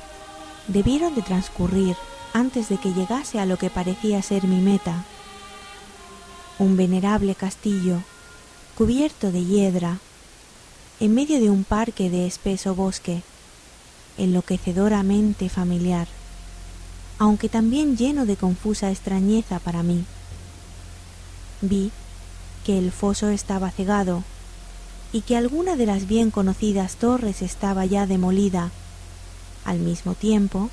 debieron 0.68 1.14
de 1.14 1.22
transcurrir 1.22 1.96
antes 2.32 2.68
de 2.68 2.78
que 2.78 2.92
llegase 2.92 3.38
a 3.38 3.46
lo 3.46 3.58
que 3.58 3.70
parecía 3.70 4.22
ser 4.22 4.44
mi 4.44 4.60
meta, 4.60 5.04
un 6.58 6.76
venerable 6.76 7.34
castillo 7.34 8.02
cubierto 8.76 9.32
de 9.32 9.44
hiedra, 9.44 9.98
en 11.00 11.14
medio 11.14 11.40
de 11.40 11.50
un 11.50 11.64
parque 11.64 12.10
de 12.10 12.26
espeso 12.26 12.74
bosque, 12.74 13.22
enloquecedoramente 14.18 15.48
familiar, 15.48 16.08
aunque 17.18 17.48
también 17.48 17.96
lleno 17.96 18.26
de 18.26 18.36
confusa 18.36 18.90
extrañeza 18.90 19.58
para 19.58 19.82
mí. 19.82 20.04
Vi 21.62 21.90
que 22.64 22.78
el 22.78 22.92
foso 22.92 23.28
estaba 23.28 23.70
cegado 23.70 24.24
y 25.12 25.22
que 25.22 25.36
alguna 25.36 25.76
de 25.76 25.86
las 25.86 26.06
bien 26.06 26.30
conocidas 26.30 26.96
torres 26.96 27.40
estaba 27.42 27.86
ya 27.86 28.06
demolida 28.06 28.70
al 29.64 29.78
mismo 29.78 30.14
tiempo, 30.14 30.70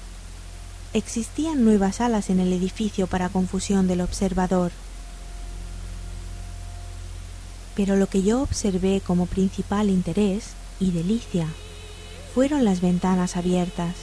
existían 0.94 1.64
nuevas 1.64 2.02
alas 2.02 2.30
en 2.30 2.40
el 2.40 2.52
edificio 2.54 3.08
para 3.08 3.30
confusión 3.30 3.88
del 3.88 4.02
observador. 4.02 4.72
Pero 7.76 7.96
lo 7.96 8.08
que 8.08 8.22
yo 8.22 8.42
observé 8.42 9.02
como 9.06 9.26
principal 9.26 9.90
interés 9.90 10.52
y 10.80 10.92
delicia 10.92 11.48
fueron 12.34 12.66
las 12.66 12.82
ventanas 12.82 13.36
abiertas, 13.36 13.96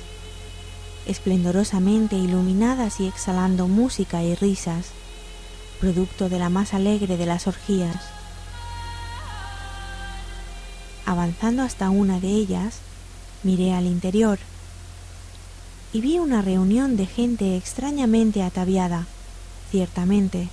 esplendorosamente 1.07 2.17
iluminadas 2.17 3.01
y 3.01 3.07
exhalando 3.07 3.69
música 3.69 4.23
y 4.23 4.35
risas, 4.35 4.87
producto 5.81 6.29
de 6.29 6.39
la 6.39 6.49
más 6.49 6.75
alegre 6.75 7.17
de 7.17 7.27
las 7.27 7.47
orgías. 7.47 7.97
Avanzando 11.07 11.63
hasta 11.63 11.91
una 11.91 12.21
de 12.21 12.29
ellas, 12.29 12.79
miré 13.43 13.73
al 13.73 13.87
interior 13.87 14.39
y 15.93 16.01
vi 16.01 16.19
una 16.19 16.43
reunión 16.43 16.97
de 16.97 17.07
gente 17.07 17.57
extrañamente 17.57 18.43
ataviada, 18.43 19.07
ciertamente, 19.71 20.49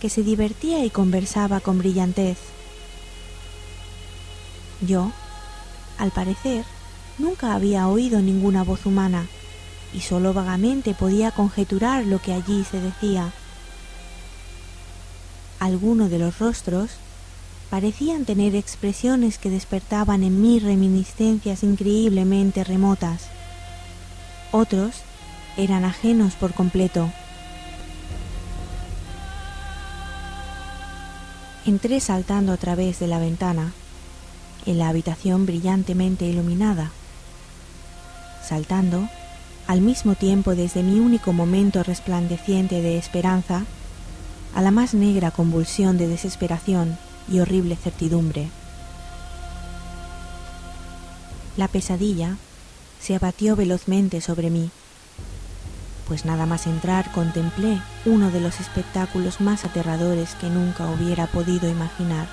que 0.00 0.08
se 0.08 0.22
divertía 0.22 0.84
y 0.84 0.90
conversaba 0.90 1.60
con 1.60 1.78
brillantez. 1.78 2.38
Yo, 4.80 5.10
al 5.98 6.12
parecer, 6.12 6.64
nunca 7.18 7.54
había 7.54 7.88
oído 7.88 8.20
ninguna 8.20 8.64
voz 8.64 8.86
humana 8.86 9.26
y 9.92 10.00
sólo 10.00 10.34
vagamente 10.34 10.94
podía 10.94 11.30
conjeturar 11.30 12.04
lo 12.04 12.20
que 12.20 12.32
allí 12.32 12.64
se 12.64 12.80
decía. 12.80 13.32
Algunos 15.60 16.10
de 16.10 16.18
los 16.18 16.38
rostros 16.38 16.90
parecían 17.70 18.24
tener 18.24 18.54
expresiones 18.54 19.38
que 19.38 19.50
despertaban 19.50 20.22
en 20.22 20.40
mí 20.40 20.58
reminiscencias 20.58 21.62
increíblemente 21.62 22.64
remotas 22.64 23.28
otros 24.50 25.02
eran 25.58 25.84
ajenos 25.84 26.34
por 26.34 26.54
completo. 26.54 27.10
Entré 31.66 32.00
saltando 32.00 32.52
a 32.52 32.56
través 32.56 32.98
de 32.98 33.08
la 33.08 33.18
ventana, 33.18 33.72
en 34.64 34.78
la 34.78 34.88
habitación 34.88 35.44
brillantemente 35.44 36.24
iluminada. 36.24 36.92
Saltando, 38.48 39.10
al 39.66 39.82
mismo 39.82 40.14
tiempo 40.14 40.54
desde 40.54 40.82
mi 40.82 41.00
único 41.00 41.34
momento 41.34 41.82
resplandeciente 41.82 42.80
de 42.80 42.96
esperanza, 42.96 43.66
a 44.54 44.62
la 44.62 44.70
más 44.70 44.94
negra 44.94 45.30
convulsión 45.30 45.98
de 45.98 46.08
desesperación 46.08 46.96
y 47.30 47.40
horrible 47.40 47.76
certidumbre. 47.76 48.48
La 51.58 51.68
pesadilla 51.68 52.38
se 52.98 53.16
abatió 53.16 53.54
velozmente 53.54 54.22
sobre 54.22 54.48
mí, 54.48 54.70
pues 56.06 56.24
nada 56.24 56.46
más 56.46 56.66
entrar 56.66 57.12
contemplé 57.12 57.82
uno 58.06 58.30
de 58.30 58.40
los 58.40 58.60
espectáculos 58.60 59.42
más 59.42 59.66
aterradores 59.66 60.34
que 60.36 60.48
nunca 60.48 60.86
hubiera 60.90 61.26
podido 61.26 61.68
imaginar. 61.68 62.26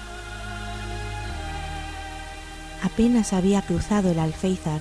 Apenas 2.82 3.34
había 3.34 3.62
cruzado 3.64 4.12
el 4.12 4.20
alféizar 4.20 4.80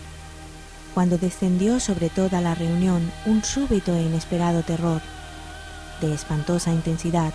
cuando 0.94 1.18
descendió 1.18 1.80
sobre 1.80 2.08
toda 2.08 2.40
la 2.40 2.54
reunión 2.54 3.10
un 3.26 3.44
súbito 3.44 3.94
e 3.94 4.02
inesperado 4.02 4.62
terror, 4.62 5.02
de 6.00 6.14
espantosa 6.14 6.72
intensidad. 6.72 7.34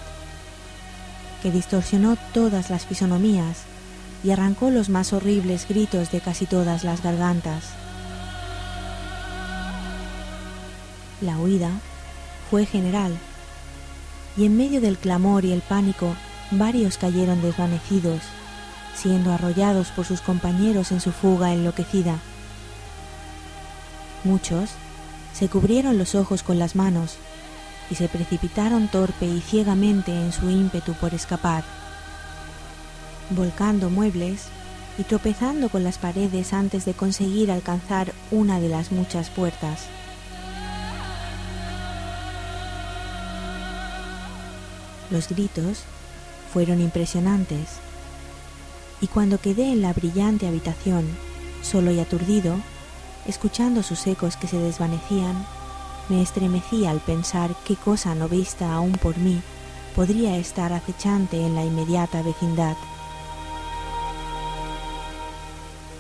que 1.44 1.52
distorsionó 1.52 2.18
todas 2.34 2.70
las 2.70 2.86
fisonomías 2.86 3.60
y 4.26 4.32
arrancó 4.32 4.70
los 4.72 4.90
más 4.90 5.14
horribles 5.14 5.66
gritos 5.70 6.12
de 6.12 6.20
casi 6.20 6.46
todas 6.46 6.84
las 6.84 7.02
gargantas. 7.02 7.64
La 11.22 11.38
huida 11.38 11.72
fue 12.50 12.66
general, 12.66 13.18
y 14.36 14.46
en 14.46 14.58
medio 14.58 14.82
del 14.82 14.98
clamor 14.98 15.46
y 15.46 15.54
el 15.54 15.62
pánico 15.62 16.14
varios 16.52 16.98
cayeron 16.98 17.42
desvanecidos, 17.42 18.22
siendo 18.96 19.32
arrollados 19.32 19.92
por 19.92 20.06
sus 20.06 20.20
compañeros 20.20 20.92
en 20.92 21.00
su 21.00 21.14
fuga 21.14 21.54
enloquecida. 21.54 22.20
Muchos 24.24 24.70
se 25.34 25.48
cubrieron 25.48 25.98
los 25.98 26.16
ojos 26.16 26.44
con 26.44 26.60
las 26.60 26.76
manos 26.76 27.18
y 27.90 27.96
se 27.96 28.08
precipitaron 28.08 28.88
torpe 28.90 29.26
y 29.26 29.42
ciegamente 29.42 30.12
en 30.12 30.32
su 30.32 30.50
ímpetu 30.50 30.94
por 30.94 31.14
escapar, 31.14 31.64
volcando 33.30 33.90
muebles 33.90 34.48
y 34.98 35.04
tropezando 35.04 35.70
con 35.70 35.84
las 35.84 35.98
paredes 35.98 36.52
antes 36.52 36.86
de 36.86 36.94
conseguir 36.94 37.52
alcanzar 37.52 38.14
una 38.32 38.60
de 38.60 38.70
las 38.70 38.92
muchas 38.92 39.30
puertas. 39.30 39.86
Los 45.10 45.30
gritos 45.30 45.84
fueron 46.54 46.82
impresionantes 46.82 47.78
y 49.02 49.08
cuando 49.08 49.40
quedé 49.40 49.72
en 49.72 49.82
la 49.82 49.94
brillante 49.94 50.48
habitación, 50.48 51.08
solo 51.64 51.92
y 51.92 52.00
aturdido, 52.00 52.58
escuchando 53.30 53.84
sus 53.84 54.06
ecos 54.08 54.36
que 54.36 54.48
se 54.48 54.58
desvanecían, 54.58 55.46
me 56.10 56.22
estremecía 56.22 56.90
al 56.90 57.00
pensar 57.00 57.56
qué 57.64 57.76
cosa 57.76 58.16
no 58.16 58.28
vista 58.28 58.74
aún 58.74 58.94
por 58.94 59.18
mí 59.18 59.42
podría 59.96 60.36
estar 60.38 60.74
acechante 60.74 61.46
en 61.46 61.54
la 61.54 61.64
inmediata 61.64 62.24
vecindad. 62.24 62.76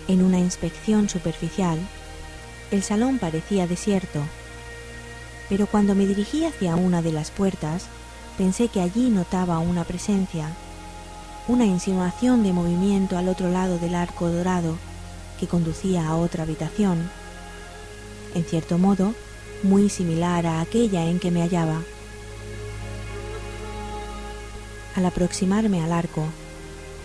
En 0.07 0.23
una 0.23 0.39
inspección 0.39 1.07
superficial, 1.07 1.77
el 2.71 2.81
salón 2.81 3.19
parecía 3.19 3.67
desierto, 3.67 4.21
pero 5.49 5.67
cuando 5.67 5.93
me 5.93 6.07
dirigí 6.07 6.45
hacia 6.45 6.75
una 6.75 7.03
de 7.03 7.11
las 7.11 7.29
puertas, 7.29 7.85
pensé 8.37 8.69
que 8.69 8.81
allí 8.81 9.09
notaba 9.09 9.59
una 9.59 9.83
presencia, 9.83 10.49
una 11.47 11.65
insinuación 11.65 12.41
de 12.41 12.53
movimiento 12.53 13.17
al 13.17 13.27
otro 13.27 13.49
lado 13.49 13.77
del 13.77 13.93
arco 13.93 14.29
dorado 14.29 14.77
que 15.39 15.47
conducía 15.47 16.07
a 16.07 16.15
otra 16.15 16.43
habitación, 16.43 17.09
en 18.35 18.43
cierto 18.43 18.77
modo 18.77 19.13
muy 19.63 19.89
similar 19.89 20.45
a 20.45 20.61
aquella 20.61 21.05
en 21.05 21.19
que 21.19 21.31
me 21.31 21.41
hallaba. 21.41 21.81
Al 24.95 25.05
aproximarme 25.05 25.83
al 25.83 25.91
arco, 25.91 26.25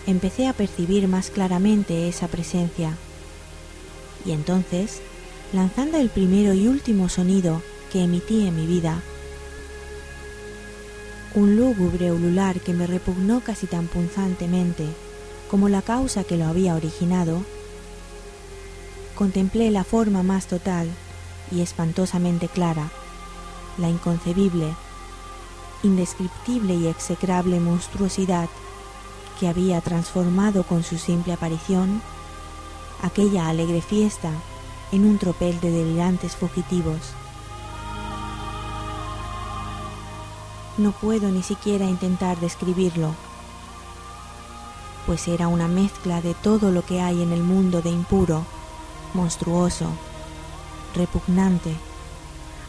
empecé 0.07 0.47
a 0.47 0.53
percibir 0.53 1.07
más 1.07 1.29
claramente 1.29 2.07
esa 2.07 2.27
presencia, 2.27 2.95
y 4.25 4.31
entonces, 4.31 5.01
lanzando 5.53 5.97
el 5.97 6.09
primero 6.09 6.53
y 6.53 6.67
último 6.67 7.09
sonido 7.09 7.61
que 7.91 8.03
emití 8.03 8.47
en 8.47 8.55
mi 8.55 8.65
vida, 8.65 9.01
un 11.35 11.55
lúgubre 11.57 12.11
ulular 12.11 12.59
que 12.59 12.73
me 12.73 12.87
repugnó 12.87 13.41
casi 13.41 13.67
tan 13.67 13.87
punzantemente 13.87 14.85
como 15.49 15.69
la 15.69 15.81
causa 15.81 16.23
que 16.23 16.37
lo 16.37 16.45
había 16.45 16.75
originado, 16.75 17.43
contemplé 19.15 19.69
la 19.69 19.83
forma 19.83 20.23
más 20.23 20.47
total 20.47 20.87
y 21.51 21.61
espantosamente 21.61 22.47
clara, 22.47 22.89
la 23.77 23.89
inconcebible, 23.89 24.73
indescriptible 25.83 26.75
y 26.75 26.87
execrable 26.87 27.59
monstruosidad 27.59 28.49
que 29.39 29.47
había 29.47 29.81
transformado 29.81 30.63
con 30.63 30.83
su 30.83 30.97
simple 30.97 31.33
aparición 31.33 32.01
aquella 33.01 33.49
alegre 33.49 33.81
fiesta 33.81 34.31
en 34.91 35.05
un 35.05 35.17
tropel 35.17 35.59
de 35.59 35.71
delirantes 35.71 36.35
fugitivos. 36.35 36.99
No 40.77 40.91
puedo 40.91 41.29
ni 41.29 41.43
siquiera 41.43 41.85
intentar 41.85 42.39
describirlo, 42.39 43.13
pues 45.05 45.27
era 45.27 45.47
una 45.47 45.67
mezcla 45.67 46.21
de 46.21 46.33
todo 46.33 46.71
lo 46.71 46.85
que 46.85 47.01
hay 47.01 47.21
en 47.21 47.31
el 47.31 47.43
mundo 47.43 47.81
de 47.81 47.91
impuro, 47.91 48.43
monstruoso, 49.13 49.87
repugnante, 50.95 51.75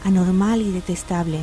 anormal 0.03 0.61
y 0.61 0.71
detestable. 0.71 1.41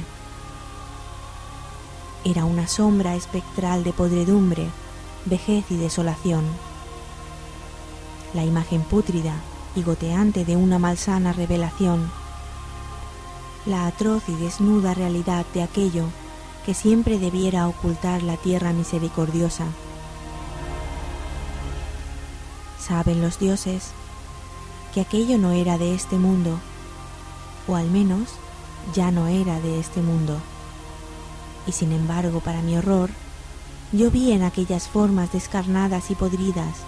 Era 2.24 2.44
una 2.44 2.66
sombra 2.66 3.14
espectral 3.14 3.84
de 3.84 3.92
podredumbre, 3.92 4.68
vejez 5.26 5.64
y 5.70 5.76
desolación. 5.76 6.44
La 8.32 8.44
imagen 8.44 8.82
pútrida 8.82 9.34
y 9.76 9.82
goteante 9.82 10.44
de 10.44 10.56
una 10.56 10.78
malsana 10.78 11.32
revelación. 11.32 12.10
La 13.66 13.86
atroz 13.86 14.22
y 14.28 14.34
desnuda 14.36 14.94
realidad 14.94 15.44
de 15.54 15.62
aquello 15.62 16.04
que 16.64 16.74
siempre 16.74 17.18
debiera 17.18 17.68
ocultar 17.68 18.22
la 18.22 18.36
tierra 18.36 18.72
misericordiosa. 18.72 19.66
Saben 22.78 23.22
los 23.22 23.38
dioses 23.38 23.92
que 24.92 25.00
aquello 25.00 25.38
no 25.38 25.52
era 25.52 25.76
de 25.76 25.94
este 25.94 26.16
mundo 26.16 26.58
o 27.66 27.76
al 27.76 27.90
menos 27.90 28.28
ya 28.94 29.10
no 29.10 29.26
era 29.26 29.60
de 29.60 29.80
este 29.80 30.02
mundo. 30.02 30.38
Y 31.66 31.72
sin 31.72 31.92
embargo, 31.92 32.40
para 32.40 32.62
mi 32.62 32.76
horror, 32.76 33.10
yo 33.92 34.10
vi 34.10 34.32
en 34.32 34.42
aquellas 34.42 34.88
formas 34.88 35.32
descarnadas 35.32 36.10
y 36.10 36.14
podridas 36.14 36.78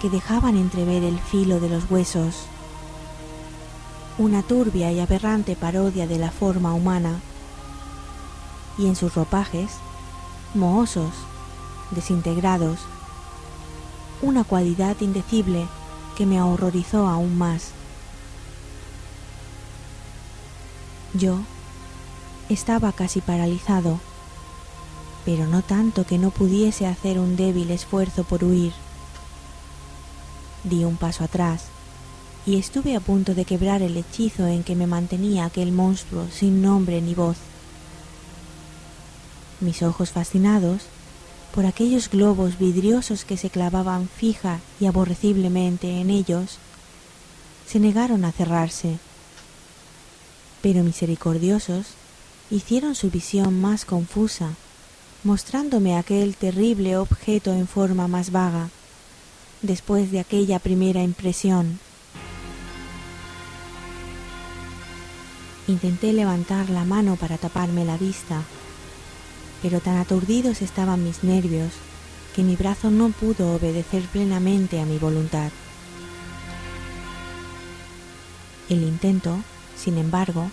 que 0.00 0.10
dejaban 0.10 0.56
entrever 0.56 1.02
el 1.02 1.18
filo 1.18 1.60
de 1.60 1.68
los 1.68 1.90
huesos, 1.90 2.46
una 4.18 4.42
turbia 4.42 4.92
y 4.92 5.00
aberrante 5.00 5.56
parodia 5.56 6.06
de 6.06 6.18
la 6.18 6.30
forma 6.30 6.74
humana, 6.74 7.20
y 8.76 8.86
en 8.86 8.96
sus 8.96 9.14
ropajes, 9.14 9.70
mohosos, 10.54 11.12
desintegrados, 11.90 12.80
una 14.22 14.44
cualidad 14.44 14.96
indecible 15.00 15.66
que 16.16 16.26
me 16.26 16.40
horrorizó 16.42 17.06
aún 17.06 17.38
más. 17.38 17.70
Yo 21.14 21.38
estaba 22.48 22.92
casi 22.92 23.20
paralizado, 23.20 24.00
pero 25.24 25.46
no 25.46 25.62
tanto 25.62 26.04
que 26.04 26.18
no 26.18 26.30
pudiese 26.30 26.88
hacer 26.88 27.20
un 27.20 27.36
débil 27.36 27.70
esfuerzo 27.70 28.24
por 28.24 28.42
huir. 28.42 28.72
Di 30.64 30.84
un 30.84 30.96
paso 30.96 31.22
atrás 31.22 31.66
y 32.46 32.58
estuve 32.58 32.96
a 32.96 33.00
punto 33.00 33.34
de 33.34 33.44
quebrar 33.44 33.80
el 33.80 33.96
hechizo 33.96 34.48
en 34.48 34.64
que 34.64 34.74
me 34.74 34.88
mantenía 34.88 35.44
aquel 35.44 35.70
monstruo 35.70 36.26
sin 36.32 36.62
nombre 36.62 37.00
ni 37.00 37.14
voz. 37.14 37.36
Mis 39.60 39.84
ojos 39.84 40.10
fascinados 40.10 40.82
por 41.54 41.64
aquellos 41.64 42.10
globos 42.10 42.58
vidriosos 42.58 43.24
que 43.24 43.36
se 43.36 43.50
clavaban 43.50 44.08
fija 44.08 44.58
y 44.80 44.86
aborreciblemente 44.86 46.00
en 46.00 46.10
ellos, 46.10 46.58
se 47.68 47.78
negaron 47.78 48.24
a 48.24 48.32
cerrarse 48.32 48.98
pero 50.64 50.82
misericordiosos 50.82 51.88
hicieron 52.50 52.94
su 52.94 53.10
visión 53.10 53.60
más 53.60 53.84
confusa, 53.84 54.54
mostrándome 55.22 55.94
aquel 55.94 56.36
terrible 56.36 56.96
objeto 56.96 57.52
en 57.52 57.68
forma 57.68 58.08
más 58.08 58.32
vaga, 58.32 58.70
después 59.60 60.10
de 60.10 60.20
aquella 60.20 60.58
primera 60.58 61.02
impresión. 61.02 61.78
Intenté 65.68 66.14
levantar 66.14 66.70
la 66.70 66.86
mano 66.86 67.16
para 67.16 67.36
taparme 67.36 67.84
la 67.84 67.98
vista, 67.98 68.42
pero 69.60 69.80
tan 69.80 69.98
aturdidos 69.98 70.62
estaban 70.62 71.04
mis 71.04 71.22
nervios 71.22 71.74
que 72.34 72.42
mi 72.42 72.56
brazo 72.56 72.90
no 72.90 73.10
pudo 73.10 73.54
obedecer 73.54 74.04
plenamente 74.04 74.80
a 74.80 74.86
mi 74.86 74.96
voluntad. 74.96 75.50
El 78.70 78.82
intento 78.82 79.44
sin 79.76 79.98
embargo, 79.98 80.50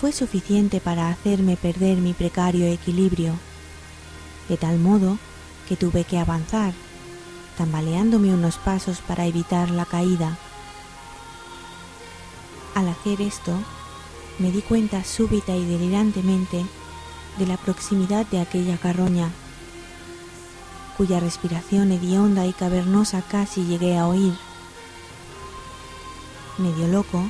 fue 0.00 0.12
suficiente 0.12 0.80
para 0.80 1.10
hacerme 1.10 1.56
perder 1.56 1.98
mi 1.98 2.12
precario 2.12 2.66
equilibrio, 2.66 3.34
de 4.48 4.56
tal 4.56 4.78
modo 4.78 5.18
que 5.68 5.76
tuve 5.76 6.04
que 6.04 6.18
avanzar, 6.18 6.74
tambaleándome 7.56 8.34
unos 8.34 8.56
pasos 8.56 9.00
para 9.00 9.26
evitar 9.26 9.70
la 9.70 9.84
caída. 9.84 10.38
Al 12.74 12.88
hacer 12.88 13.20
esto, 13.20 13.56
me 14.38 14.50
di 14.50 14.62
cuenta 14.62 15.04
súbita 15.04 15.54
y 15.54 15.64
delirantemente 15.64 16.64
de 17.38 17.46
la 17.46 17.56
proximidad 17.56 18.26
de 18.26 18.40
aquella 18.40 18.78
carroña, 18.78 19.30
cuya 20.96 21.20
respiración 21.20 21.92
hedionda 21.92 22.46
y 22.46 22.52
cavernosa 22.52 23.22
casi 23.22 23.64
llegué 23.64 23.96
a 23.96 24.06
oír. 24.06 24.34
Medio 26.58 26.88
loco, 26.88 27.22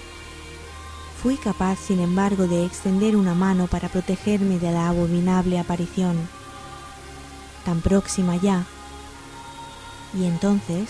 Fui 1.23 1.37
capaz, 1.37 1.79
sin 1.79 2.01
embargo, 2.01 2.49
de 2.49 2.67
extender 2.67 3.15
una 3.15 3.33
mano 3.33 3.69
para 3.69 3.89
protegerme 3.89 4.59
de 4.59 4.73
la 4.73 4.89
abominable 4.89 5.59
aparición. 5.61 6.17
tan 7.65 7.81
próxima 7.81 8.35
ya. 8.35 8.65
Y 10.19 10.25
entonces, 10.25 10.89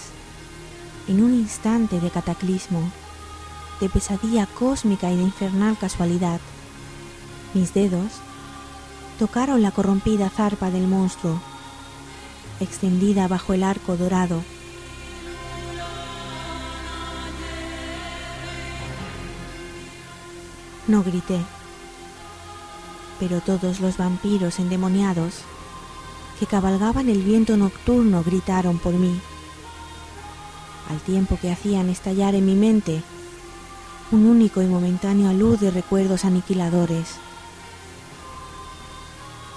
en 1.07 1.23
un 1.23 1.35
instante 1.35 2.01
de 2.01 2.09
cataclismo, 2.11 2.91
de 3.79 3.91
pesadilla 3.91 4.47
cósmica 4.47 5.11
y 5.11 5.17
de 5.17 5.23
infernal 5.23 5.77
casualidad, 5.77 6.41
mis 7.53 7.75
dedos 7.75 8.13
tocaron 9.19 9.61
la 9.61 9.71
corrompida 9.71 10.31
zarpa 10.31 10.71
del 10.71 10.89
monstruo, 10.89 11.41
extendida 12.59 13.29
bajo 13.29 13.53
el 13.53 13.65
arco 13.65 13.99
dorado. 13.99 14.43
No 20.93 21.03
grité, 21.03 21.41
pero 23.19 23.41
todos 23.41 23.81
los 23.81 23.97
vampiros 23.97 24.59
endemoniados 24.59 25.37
que 26.39 26.45
cabalgaban 26.45 27.09
el 27.09 27.23
viento 27.23 27.57
nocturno 27.57 28.23
gritaron 28.23 28.79
por 28.79 28.93
mí, 28.93 29.19
al 30.91 31.01
tiempo 31.01 31.39
que 31.41 31.51
hacían 31.51 31.89
estallar 31.89 32.35
en 32.35 32.45
mi 32.45 32.57
mente 32.57 33.03
un 34.11 34.27
único 34.27 34.61
y 34.61 34.67
momentáneo 34.67 35.33
luz 35.33 35.61
de 35.61 35.71
recuerdos 35.71 36.27
aniquiladores. 36.27 37.15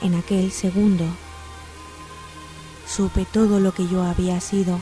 En 0.01 0.15
aquel 0.15 0.53
segundo 0.53 1.03
supe 2.87 3.25
todo 3.25 3.59
lo 3.59 3.73
que 3.73 3.89
yo 3.89 4.03
había 4.03 4.39
sido, 4.39 4.79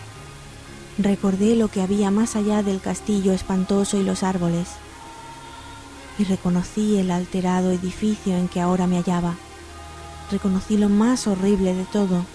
recordé 1.00 1.56
lo 1.56 1.70
que 1.70 1.82
había 1.82 2.12
más 2.12 2.36
allá 2.36 2.62
del 2.62 2.80
castillo 2.80 3.34
espantoso 3.34 3.98
y 3.98 4.04
los 4.04 4.22
árboles, 4.22 4.68
y 6.17 6.23
reconocí 6.26 6.97
el 6.97 7.12
alterado 7.12 7.71
edificio 7.71 8.36
en 8.36 8.47
que 8.47 8.62
ahora 8.62 8.88
me 8.88 8.97
hallaba 8.97 9.36
reconocí 10.34 10.78
lo 10.78 10.89
más 10.89 11.28
horrible 11.28 11.73
de 11.73 11.86
todo, 11.86 12.26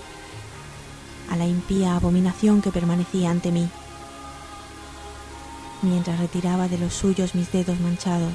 a 1.31 1.37
la 1.37 1.47
impía 1.47 1.97
abominación 1.97 2.63
que 2.63 2.71
permanecía 2.71 3.31
ante 3.31 3.51
mí, 3.51 3.69
mientras 5.83 6.19
retiraba 6.21 6.69
de 6.69 6.79
los 6.79 6.95
suyos 6.95 7.35
mis 7.35 7.51
dedos 7.51 7.81
manchados. 7.81 8.35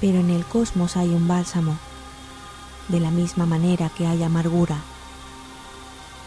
Pero 0.00 0.18
en 0.20 0.30
el 0.30 0.44
cosmos 0.44 0.96
hay 0.96 1.08
un 1.08 1.26
bálsamo, 1.26 1.78
de 2.88 3.00
la 3.00 3.10
misma 3.10 3.46
manera 3.46 3.88
que 3.88 4.06
hay 4.06 4.22
amargura, 4.22 4.76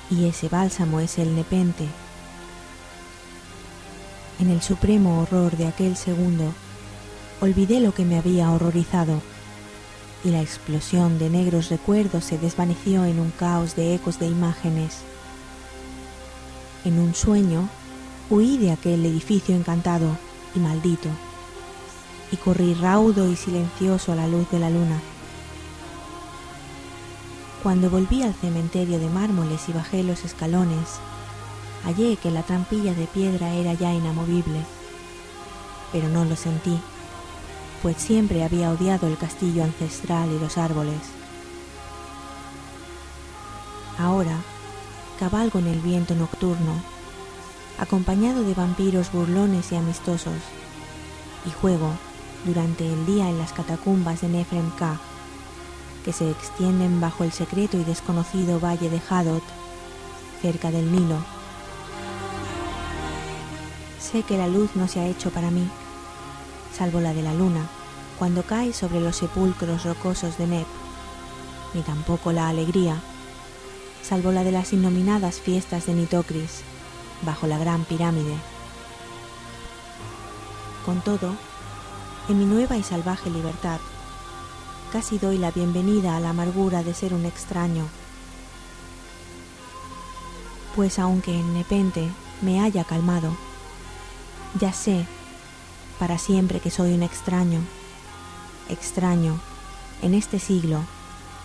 y 0.09 0.25
ese 0.25 0.49
bálsamo 0.49 0.99
es 0.99 1.19
el 1.19 1.35
nepente. 1.35 1.87
En 4.39 4.51
el 4.51 4.61
supremo 4.61 5.21
horror 5.21 5.57
de 5.57 5.67
aquel 5.67 5.97
segundo, 5.97 6.53
olvidé 7.41 7.79
lo 7.79 7.93
que 7.93 8.05
me 8.05 8.19
había 8.19 8.51
horrorizado 8.51 9.21
y 10.23 10.29
la 10.29 10.41
explosión 10.41 11.17
de 11.17 11.29
negros 11.29 11.69
recuerdos 11.69 12.25
se 12.25 12.37
desvaneció 12.37 13.05
en 13.05 13.19
un 13.19 13.31
caos 13.31 13.75
de 13.75 13.95
ecos 13.95 14.19
de 14.19 14.27
imágenes. 14.27 14.99
En 16.85 16.99
un 16.99 17.15
sueño 17.15 17.67
huí 18.29 18.57
de 18.57 18.71
aquel 18.71 19.05
edificio 19.05 19.55
encantado 19.55 20.17
y 20.55 20.59
maldito 20.59 21.09
y 22.31 22.37
corrí 22.37 22.73
raudo 22.75 23.31
y 23.31 23.35
silencioso 23.35 24.11
a 24.11 24.15
la 24.15 24.27
luz 24.27 24.49
de 24.51 24.59
la 24.59 24.69
luna. 24.69 24.99
Cuando 27.63 27.89
volví 27.89 28.21
al 28.21 28.33
cementerio 28.35 28.99
de 28.99 29.09
mármoles 29.09 29.67
y 29.67 29.73
bajé 29.73 30.03
los 30.03 30.23
escalones, 30.25 30.99
hallé 31.87 32.17
que 32.17 32.29
la 32.29 32.43
trampilla 32.43 32.93
de 32.93 33.07
piedra 33.07 33.53
era 33.53 33.73
ya 33.73 33.91
inamovible, 33.91 34.61
pero 35.91 36.07
no 36.09 36.23
lo 36.23 36.35
sentí 36.35 36.79
pues 37.81 37.97
siempre 37.97 38.43
había 38.43 38.71
odiado 38.71 39.07
el 39.07 39.17
castillo 39.17 39.63
ancestral 39.63 40.31
y 40.31 40.39
los 40.39 40.57
árboles. 40.57 40.99
Ahora 43.99 44.37
cabalgo 45.19 45.59
en 45.59 45.67
el 45.67 45.79
viento 45.79 46.13
nocturno, 46.13 46.73
acompañado 47.79 48.43
de 48.43 48.53
vampiros 48.53 49.11
burlones 49.11 49.71
y 49.71 49.75
amistosos, 49.75 50.37
y 51.45 51.51
juego 51.51 51.91
durante 52.45 52.85
el 52.85 53.05
día 53.05 53.29
en 53.29 53.39
las 53.39 53.51
catacumbas 53.51 54.21
de 54.21 54.29
Nefrem 54.29 54.69
K, 54.71 54.99
que 56.05 56.13
se 56.13 56.29
extienden 56.29 57.01
bajo 57.01 57.23
el 57.23 57.31
secreto 57.31 57.77
y 57.77 57.83
desconocido 57.83 58.59
valle 58.59 58.89
de 58.89 59.01
Hadot, 59.09 59.43
cerca 60.41 60.69
del 60.69 60.91
Nilo. 60.91 61.36
Sé 64.11 64.23
que 64.23 64.37
la 64.37 64.47
luz 64.47 64.69
no 64.75 64.87
se 64.87 65.01
ha 65.01 65.05
hecho 65.05 65.31
para 65.31 65.51
mí, 65.51 65.67
salvo 66.73 67.01
la 67.01 67.13
de 67.13 67.23
la 67.23 67.33
luna, 67.33 67.67
cuando 68.17 68.43
cae 68.43 68.71
sobre 68.71 69.01
los 69.01 69.17
sepulcros 69.17 69.83
rocosos 69.83 70.37
de 70.37 70.47
Nep, 70.47 70.67
ni 71.73 71.81
tampoco 71.81 72.31
la 72.31 72.47
alegría, 72.47 73.01
salvo 74.01 74.31
la 74.31 74.45
de 74.45 74.53
las 74.53 74.71
innominadas 74.71 75.41
fiestas 75.41 75.87
de 75.87 75.93
Nitocris, 75.93 76.61
bajo 77.23 77.47
la 77.47 77.57
gran 77.57 77.83
pirámide. 77.83 78.33
Con 80.85 81.01
todo, 81.01 81.35
en 82.29 82.39
mi 82.39 82.45
nueva 82.45 82.77
y 82.77 82.83
salvaje 82.83 83.29
libertad, 83.29 83.81
casi 84.93 85.17
doy 85.17 85.37
la 85.37 85.51
bienvenida 85.51 86.15
a 86.15 86.21
la 86.21 86.29
amargura 86.29 86.81
de 86.81 86.93
ser 86.93 87.13
un 87.13 87.25
extraño, 87.25 87.85
pues 90.77 90.97
aunque 90.97 91.37
en 91.37 91.53
Nepente 91.53 92.09
me 92.41 92.61
haya 92.61 92.85
calmado, 92.85 93.35
ya 94.59 94.73
sé 94.73 95.05
para 95.99 96.17
siempre 96.17 96.59
que 96.59 96.71
soy 96.71 96.93
un 96.93 97.03
extraño, 97.03 97.61
extraño, 98.69 99.39
en 100.01 100.13
este 100.13 100.39
siglo 100.39 100.83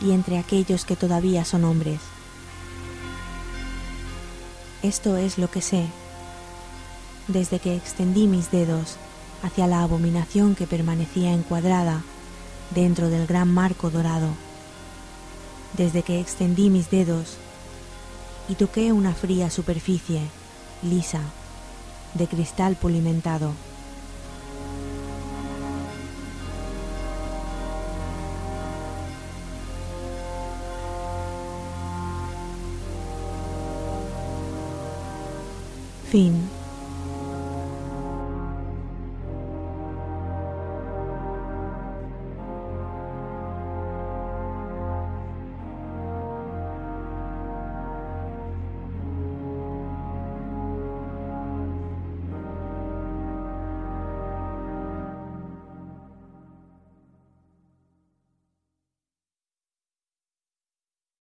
y 0.00 0.12
entre 0.12 0.38
aquellos 0.38 0.84
que 0.84 0.96
todavía 0.96 1.44
son 1.44 1.64
hombres. 1.64 2.00
Esto 4.82 5.16
es 5.16 5.38
lo 5.38 5.50
que 5.50 5.62
sé, 5.62 5.86
desde 7.28 7.60
que 7.60 7.76
extendí 7.76 8.26
mis 8.26 8.50
dedos 8.50 8.96
hacia 9.42 9.66
la 9.66 9.82
abominación 9.82 10.54
que 10.54 10.66
permanecía 10.66 11.32
encuadrada 11.32 12.02
dentro 12.70 13.08
del 13.08 13.26
gran 13.26 13.52
marco 13.52 13.90
dorado, 13.90 14.28
desde 15.76 16.02
que 16.02 16.20
extendí 16.20 16.68
mis 16.68 16.90
dedos 16.90 17.36
y 18.48 18.54
toqué 18.56 18.92
una 18.92 19.14
fría 19.14 19.50
superficie, 19.50 20.22
lisa, 20.82 21.20
de 22.14 22.26
cristal 22.26 22.76
pulimentado. 22.76 23.52